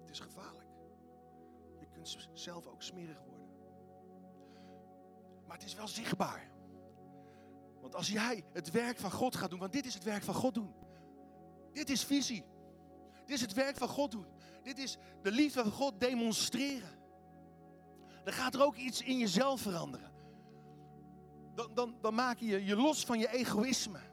Het 0.00 0.10
is 0.10 0.20
gevaarlijk. 0.20 0.68
Je 1.78 1.86
kunt 1.92 2.28
zelf 2.32 2.66
ook 2.66 2.82
smerig 2.82 3.22
worden. 3.24 3.48
Maar 5.46 5.56
het 5.56 5.66
is 5.66 5.74
wel 5.74 5.88
zichtbaar. 5.88 6.50
Want 7.80 7.94
als 7.94 8.08
jij 8.08 8.44
het 8.52 8.70
werk 8.70 8.98
van 8.98 9.10
God 9.10 9.36
gaat 9.36 9.50
doen, 9.50 9.58
want 9.58 9.72
dit 9.72 9.86
is 9.86 9.94
het 9.94 10.04
werk 10.04 10.22
van 10.22 10.34
God 10.34 10.54
doen. 10.54 10.74
Dit 11.72 11.90
is 11.90 12.04
visie. 12.04 12.44
Dit 13.26 13.36
is 13.36 13.40
het 13.40 13.52
werk 13.52 13.76
van 13.76 13.88
God 13.88 14.10
doen. 14.10 14.26
Dit 14.62 14.78
is 14.78 14.96
de 15.22 15.30
liefde 15.30 15.62
van 15.62 15.72
God 15.72 16.00
demonstreren. 16.00 16.98
Dan 18.24 18.32
gaat 18.32 18.54
er 18.54 18.62
ook 18.62 18.76
iets 18.76 19.02
in 19.02 19.18
jezelf 19.18 19.60
veranderen. 19.60 20.12
Dan, 21.54 21.74
dan, 21.74 21.98
dan 22.00 22.14
maak 22.14 22.38
je 22.38 22.64
je 22.64 22.76
los 22.76 23.04
van 23.04 23.18
je 23.18 23.30
egoïsme. 23.30 24.09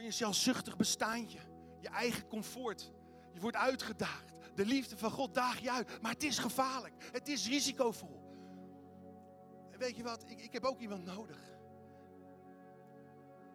Van 0.00 0.08
je 0.08 0.14
zelfzuchtig 0.14 0.76
bestaantje. 0.76 1.38
Je 1.80 1.88
eigen 1.88 2.28
comfort. 2.28 2.92
Je 3.32 3.40
wordt 3.40 3.56
uitgedaagd. 3.56 4.32
De 4.54 4.66
liefde 4.66 4.96
van 4.96 5.10
God 5.10 5.34
daag 5.34 5.60
je 5.60 5.70
uit. 5.70 6.02
Maar 6.02 6.12
het 6.12 6.22
is 6.22 6.38
gevaarlijk. 6.38 6.94
Het 7.12 7.28
is 7.28 7.48
risicovol 7.48 8.20
weet 9.80 9.96
je 9.96 10.02
wat, 10.02 10.24
ik, 10.28 10.40
ik 10.40 10.52
heb 10.52 10.64
ook 10.64 10.80
iemand 10.80 11.04
nodig. 11.04 11.38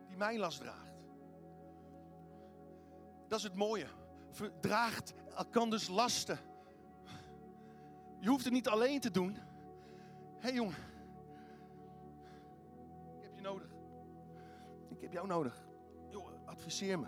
Die 0.07 0.17
mijn 0.17 0.39
last 0.39 0.59
draagt. 0.59 0.93
Dat 3.27 3.37
is 3.37 3.43
het 3.43 3.55
mooie. 3.55 3.87
Verdraagt 4.31 5.13
elkanders 5.35 5.87
lasten. 5.87 6.39
Je 8.19 8.29
hoeft 8.29 8.43
het 8.43 8.53
niet 8.53 8.67
alleen 8.67 8.99
te 8.99 9.11
doen. 9.11 9.33
Hé 9.33 9.41
hey, 10.39 10.53
jongen. 10.53 10.75
Ik 13.17 13.23
heb 13.23 13.35
je 13.35 13.41
nodig. 13.41 13.69
Ik 14.89 15.01
heb 15.01 15.11
jou 15.11 15.27
nodig. 15.27 15.67
Adviseer 16.55 16.99
me. 16.99 17.07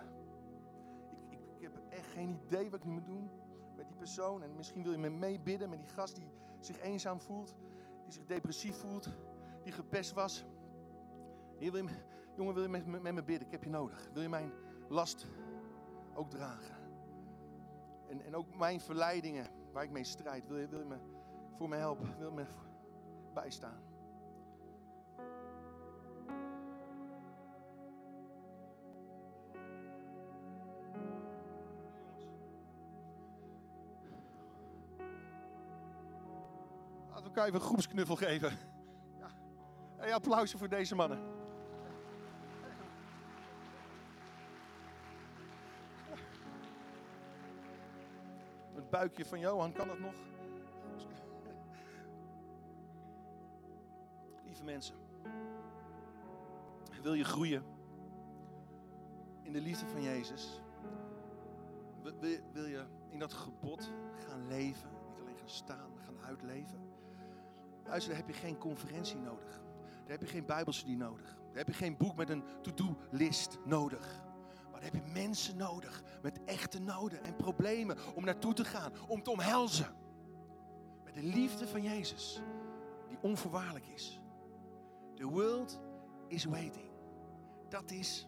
Ik, 1.10 1.38
ik, 1.38 1.40
ik 1.56 1.62
heb 1.62 1.72
echt 1.88 2.06
geen 2.06 2.40
idee 2.46 2.70
wat 2.70 2.80
ik 2.80 2.86
nu 2.86 2.92
moet 2.92 3.06
doen 3.06 3.30
met 3.76 3.88
die 3.88 3.96
persoon. 3.96 4.42
En 4.42 4.56
misschien 4.56 4.82
wil 4.82 4.92
je 4.92 4.98
me 4.98 5.10
meebidden 5.10 5.68
met 5.68 5.78
die 5.78 5.88
gast 5.88 6.16
die 6.16 6.30
zich 6.60 6.80
eenzaam 6.80 7.20
voelt 7.20 7.54
die 8.08 8.16
zich 8.16 8.26
depressief 8.26 8.76
voelt, 8.76 9.08
die 9.62 9.72
gepest 9.72 10.12
was. 10.12 10.44
Wil 11.58 11.76
je, 11.76 11.88
jongen, 12.36 12.54
wil 12.54 12.62
je 12.62 12.68
met, 12.68 12.86
met, 12.86 13.12
me 13.12 13.22
bidden? 13.22 13.46
Ik 13.46 13.52
heb 13.52 13.64
je 13.64 13.70
nodig. 13.70 14.10
Wil 14.12 14.22
je 14.22 14.28
mijn 14.28 14.52
last 14.88 15.26
ook 16.14 16.30
dragen? 16.30 16.76
En, 18.08 18.24
en 18.24 18.36
ook 18.36 18.56
mijn 18.56 18.80
verleidingen 18.80 19.46
waar 19.72 19.82
ik 19.82 19.90
mee 19.90 20.04
strijd. 20.04 20.46
Wil 20.46 20.58
je, 20.58 20.68
wil 20.68 20.78
je 20.78 20.84
me 20.84 20.98
voor 21.56 21.68
me 21.68 21.76
helpen? 21.76 22.18
Wil 22.18 22.28
je 22.28 22.34
me 22.34 22.46
bijstaan? 23.34 23.87
Elkaar 37.38 37.54
even 37.54 37.66
een 37.66 37.74
groepsknuffel 37.74 38.16
geven. 38.16 38.58
Ja. 39.98 40.14
Applausje 40.14 40.58
voor 40.58 40.68
deze 40.68 40.94
mannen. 40.94 41.18
Het 48.74 48.90
buikje 48.90 49.24
van 49.24 49.40
Johan, 49.40 49.72
kan 49.72 49.88
dat 49.88 49.98
nog? 49.98 50.14
Lieve 54.44 54.64
mensen, 54.64 54.94
wil 57.02 57.14
je 57.14 57.24
groeien 57.24 57.62
in 59.42 59.52
de 59.52 59.60
liefde 59.60 59.88
van 59.88 60.02
Jezus? 60.02 60.60
Wil 62.52 62.66
je 62.66 62.86
in 63.08 63.18
dat 63.18 63.32
gebod 63.32 63.92
gaan 64.28 64.46
leven? 64.46 64.90
Niet 65.08 65.20
alleen 65.20 65.36
gaan 65.38 65.48
staan, 65.48 65.92
maar 65.94 66.02
gaan 66.04 66.24
uitleven? 66.24 66.97
Luister, 67.88 68.14
daar 68.14 68.24
heb 68.26 68.34
je 68.34 68.40
geen 68.40 68.58
conferentie 68.58 69.18
nodig. 69.18 69.60
Daar 70.00 70.10
heb 70.10 70.20
je 70.20 70.26
geen 70.26 70.46
bijbelstudie 70.46 70.96
nodig. 70.96 71.36
Daar 71.46 71.56
heb 71.56 71.66
je 71.66 71.72
geen 71.72 71.96
boek 71.96 72.16
met 72.16 72.28
een 72.28 72.44
to-do-list 72.62 73.58
nodig. 73.64 74.22
Maar 74.62 74.80
dan 74.80 74.82
heb 74.82 74.94
je 74.94 75.12
mensen 75.12 75.56
nodig 75.56 76.02
met 76.22 76.44
echte 76.44 76.80
noden 76.80 77.24
en 77.24 77.36
problemen 77.36 77.96
om 78.14 78.24
naartoe 78.24 78.54
te 78.54 78.64
gaan, 78.64 78.92
om 79.08 79.22
te 79.22 79.30
omhelzen. 79.30 79.94
Met 81.04 81.14
de 81.14 81.22
liefde 81.22 81.68
van 81.68 81.82
Jezus, 81.82 82.42
die 83.08 83.18
onvoorwaardelijk 83.20 83.86
is. 83.86 84.20
The 85.14 85.26
world 85.26 85.80
is 86.26 86.44
waiting. 86.44 86.90
Dat 87.68 87.90
is 87.90 88.26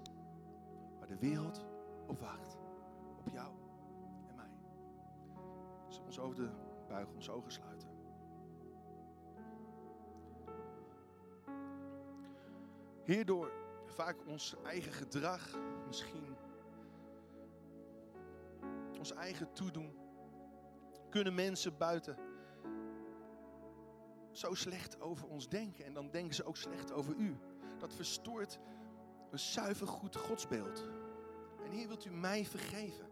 waar 0.98 1.08
de 1.08 1.18
wereld 1.18 1.64
op 2.06 2.20
wacht. 2.20 2.56
Op 3.18 3.28
jou 3.28 3.52
en 4.26 4.34
mij. 4.34 4.50
Zullen 5.88 6.00
we 6.00 6.06
ons 6.06 6.18
over 6.18 6.36
de 6.36 6.50
buigen, 6.88 7.14
onze 7.14 7.30
ogen 7.30 7.52
sluiten. 7.52 7.79
Hierdoor 13.10 13.52
vaak 13.86 14.26
ons 14.26 14.54
eigen 14.64 14.92
gedrag, 14.92 15.58
misschien 15.86 16.36
ons 18.98 19.12
eigen 19.12 19.52
toedoen, 19.52 19.96
kunnen 21.08 21.34
mensen 21.34 21.76
buiten 21.76 22.16
zo 24.30 24.54
slecht 24.54 25.00
over 25.00 25.28
ons 25.28 25.48
denken. 25.48 25.84
En 25.84 25.94
dan 25.94 26.10
denken 26.10 26.34
ze 26.34 26.44
ook 26.44 26.56
slecht 26.56 26.92
over 26.92 27.14
u. 27.16 27.36
Dat 27.78 27.94
verstoort 27.94 28.58
een 29.30 29.38
zuiver 29.38 29.86
goed 29.86 30.16
godsbeeld. 30.16 30.88
En 31.64 31.70
hier 31.70 31.88
wilt 31.88 32.04
u 32.04 32.10
mij 32.10 32.44
vergeven. 32.44 33.08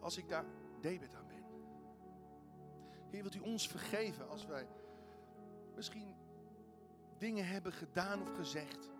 Als 0.00 0.16
ik 0.16 0.28
daar 0.28 0.44
debet 0.80 1.14
aan 1.14 1.26
ben. 1.28 1.44
Heer, 3.10 3.22
wilt 3.22 3.34
u 3.34 3.40
ons 3.40 3.68
vergeven 3.68 4.28
als 4.28 4.46
wij 4.46 4.68
misschien 5.74 6.21
dingen 7.22 7.46
hebben 7.46 7.72
gedaan 7.72 8.20
of 8.20 8.34
gezegd 8.36 8.90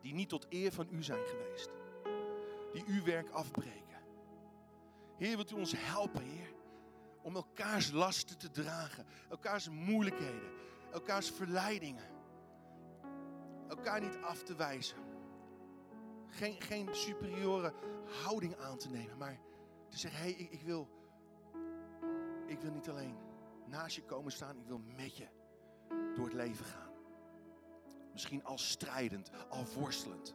die 0.00 0.14
niet 0.14 0.28
tot 0.28 0.46
eer 0.48 0.72
van 0.72 0.86
u 0.90 1.02
zijn 1.02 1.26
geweest. 1.26 1.70
Die 2.72 2.84
uw 2.86 3.04
werk 3.04 3.30
afbreken. 3.30 3.98
Heer, 5.16 5.36
wilt 5.36 5.50
u 5.50 5.54
ons 5.54 5.74
helpen, 5.76 6.22
Heer, 6.22 6.54
om 7.22 7.36
elkaars 7.36 7.90
lasten 7.90 8.38
te 8.38 8.50
dragen, 8.50 9.06
elkaars 9.30 9.68
moeilijkheden, 9.68 10.52
elkaars 10.92 11.30
verleidingen, 11.30 12.08
elkaar 13.68 14.00
niet 14.00 14.18
af 14.22 14.42
te 14.42 14.54
wijzen. 14.54 14.98
Geen, 16.26 16.60
geen 16.60 16.94
superiore 16.94 17.74
houding 18.22 18.56
aan 18.56 18.78
te 18.78 18.90
nemen, 18.90 19.18
maar 19.18 19.40
te 19.88 19.98
zeggen, 19.98 20.20
hé, 20.20 20.30
hey, 20.30 20.40
ik, 20.40 20.50
ik, 20.50 20.62
wil, 20.62 20.88
ik 22.46 22.60
wil 22.60 22.72
niet 22.72 22.88
alleen 22.88 23.16
naast 23.66 23.96
je 23.96 24.02
komen 24.02 24.32
staan, 24.32 24.58
ik 24.58 24.66
wil 24.66 24.82
met 24.96 25.16
je 25.16 25.28
door 26.14 26.24
het 26.24 26.34
leven 26.34 26.64
gaan. 26.64 26.89
Misschien 28.20 28.44
al 28.44 28.58
strijdend, 28.58 29.30
al 29.48 29.64
worstelend. 29.74 30.34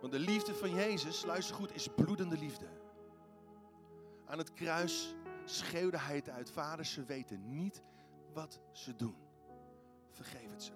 Want 0.00 0.12
de 0.12 0.18
liefde 0.18 0.54
van 0.54 0.70
Jezus, 0.70 1.24
luister 1.24 1.56
goed, 1.56 1.74
is 1.74 1.88
bloedende 1.96 2.38
liefde. 2.38 2.66
Aan 4.26 4.38
het 4.38 4.52
kruis 4.52 5.14
schreeuwde 5.44 5.98
hij 5.98 6.16
het 6.16 6.28
uit. 6.28 6.50
Vader, 6.50 6.84
ze 6.84 7.04
weten 7.04 7.50
niet 7.50 7.82
wat 8.32 8.60
ze 8.72 8.96
doen. 8.96 9.16
Vergeef 10.10 10.50
het 10.50 10.62
ze. 10.62 10.72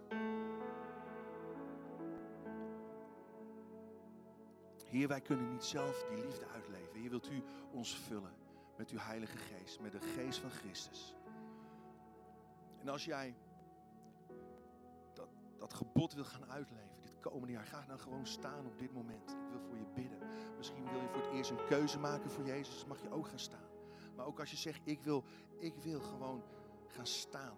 Heer, 4.84 5.08
wij 5.08 5.20
kunnen 5.20 5.50
niet 5.50 5.64
zelf 5.64 6.04
die 6.08 6.24
liefde 6.24 6.46
uitleven. 6.46 7.00
Heer, 7.00 7.10
wilt 7.10 7.30
u 7.30 7.42
ons 7.72 7.96
vullen 7.96 8.34
met 8.76 8.90
uw 8.90 8.98
Heilige 8.98 9.36
Geest, 9.36 9.80
met 9.80 9.92
de 9.92 10.00
Geest 10.00 10.38
van 10.38 10.50
Christus. 10.50 11.14
En 12.80 12.88
als 12.88 13.04
jij 13.04 13.34
dat, 15.58 15.74
gebod 15.74 16.14
wil 16.14 16.24
gaan 16.24 16.50
uitleven 16.50 17.00
dit 17.02 17.20
komende 17.20 17.52
jaar, 17.52 17.64
ga 17.64 17.84
dan 17.86 17.98
gewoon 17.98 18.26
staan 18.26 18.66
op 18.66 18.78
dit 18.78 18.92
moment. 18.92 19.30
Ik 19.30 19.50
wil 19.50 19.60
voor 19.60 19.76
je 19.76 19.86
bidden. 19.94 20.18
Misschien 20.56 20.84
wil 20.90 21.00
je 21.00 21.08
voor 21.08 21.22
het 21.22 21.30
eerst 21.30 21.50
een 21.50 21.66
keuze 21.66 21.98
maken 21.98 22.30
voor 22.30 22.46
Jezus, 22.46 22.84
mag 22.84 23.02
je 23.02 23.10
ook 23.10 23.28
gaan 23.28 23.38
staan. 23.38 23.68
Maar 24.16 24.26
ook 24.26 24.40
als 24.40 24.50
je 24.50 24.56
zegt, 24.56 24.80
ik 24.84 25.02
wil, 25.02 25.24
ik 25.58 25.74
wil 25.82 26.00
gewoon 26.00 26.42
gaan 26.86 27.06
staan 27.06 27.56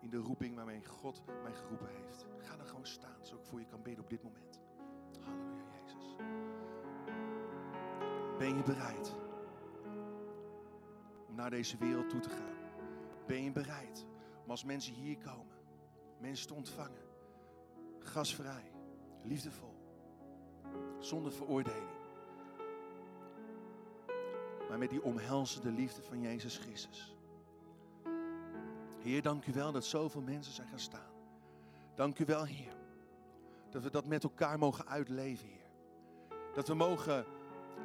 in 0.00 0.10
de 0.10 0.16
roeping 0.16 0.54
waarmee 0.54 0.84
God 0.84 1.22
mij 1.42 1.54
geroepen 1.54 1.88
heeft. 1.88 2.26
Ga 2.38 2.56
dan 2.56 2.66
gewoon 2.66 2.86
staan, 2.86 3.16
zodat 3.22 3.40
ik 3.40 3.46
voor 3.46 3.60
je 3.60 3.66
kan 3.66 3.82
bidden 3.82 4.04
op 4.04 4.10
dit 4.10 4.22
moment. 4.22 4.60
Halleluja, 5.20 5.64
Jezus. 5.82 6.16
Ben 8.38 8.56
je 8.56 8.62
bereid 8.62 9.14
om 11.28 11.34
naar 11.34 11.50
deze 11.50 11.76
wereld 11.76 12.08
toe 12.08 12.20
te 12.20 12.30
gaan? 12.30 12.58
Ben 13.26 13.42
je 13.42 13.52
bereid 13.52 14.06
om 14.44 14.50
als 14.50 14.64
mensen 14.64 14.94
hier 14.94 15.18
komen, 15.18 15.59
mensen 16.20 16.46
te 16.46 16.54
ontvangen, 16.54 17.02
gasvrij, 17.98 18.72
liefdevol, 19.22 19.74
zonder 20.98 21.32
veroordeling? 21.32 21.98
maar 24.70 24.78
met 24.78 24.90
die 24.90 25.02
omhelzende 25.02 25.70
liefde 25.70 26.02
van 26.02 26.20
Jezus 26.20 26.56
Christus. 26.56 27.16
Heer, 28.98 29.22
dank 29.22 29.46
u 29.46 29.52
wel 29.52 29.72
dat 29.72 29.84
zoveel 29.84 30.20
mensen 30.20 30.52
zijn 30.52 30.68
gaan 30.68 30.78
staan. 30.78 31.10
Dank 31.94 32.18
u 32.18 32.24
wel, 32.24 32.44
Heer, 32.44 32.76
dat 33.70 33.82
we 33.82 33.90
dat 33.90 34.06
met 34.06 34.22
elkaar 34.22 34.58
mogen 34.58 34.86
uitleven, 34.86 35.48
Heer. 35.48 35.70
Dat 36.54 36.68
we 36.68 36.74
mogen 36.74 37.24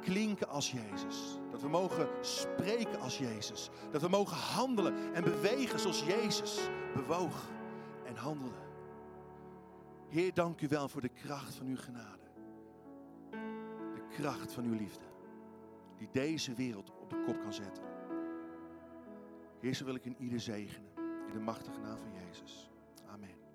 klinken 0.00 0.48
als 0.48 0.70
Jezus. 0.70 1.38
Dat 1.50 1.60
we 1.60 1.68
mogen 1.68 2.08
spreken 2.20 3.00
als 3.00 3.18
Jezus. 3.18 3.70
Dat 3.90 4.00
we 4.00 4.08
mogen 4.08 4.36
handelen 4.36 5.14
en 5.14 5.24
bewegen 5.24 5.80
zoals 5.80 6.04
Jezus 6.04 6.68
bewoog 6.94 7.50
en 8.16 8.22
handelde. 8.22 8.64
Heer, 10.08 10.34
dank 10.34 10.60
u 10.60 10.68
wel 10.68 10.88
voor 10.88 11.00
de 11.00 11.08
kracht 11.08 11.54
van 11.54 11.66
uw 11.66 11.76
genade. 11.76 12.24
De 13.94 14.06
kracht 14.10 14.52
van 14.52 14.64
uw 14.64 14.74
liefde 14.74 15.04
die 15.96 16.08
deze 16.12 16.54
wereld 16.54 16.90
op 17.00 17.10
de 17.10 17.22
kop 17.26 17.40
kan 17.40 17.52
zetten. 17.52 17.84
Heer, 19.60 19.74
zo 19.74 19.84
wil 19.84 19.94
ik 19.94 20.04
in 20.04 20.16
ieder 20.18 20.40
zegenen. 20.40 20.90
In 21.26 21.32
de 21.32 21.40
machtige 21.40 21.80
naam 21.80 21.96
van 21.98 22.12
Jezus. 22.12 22.70
Amen. 23.06 23.45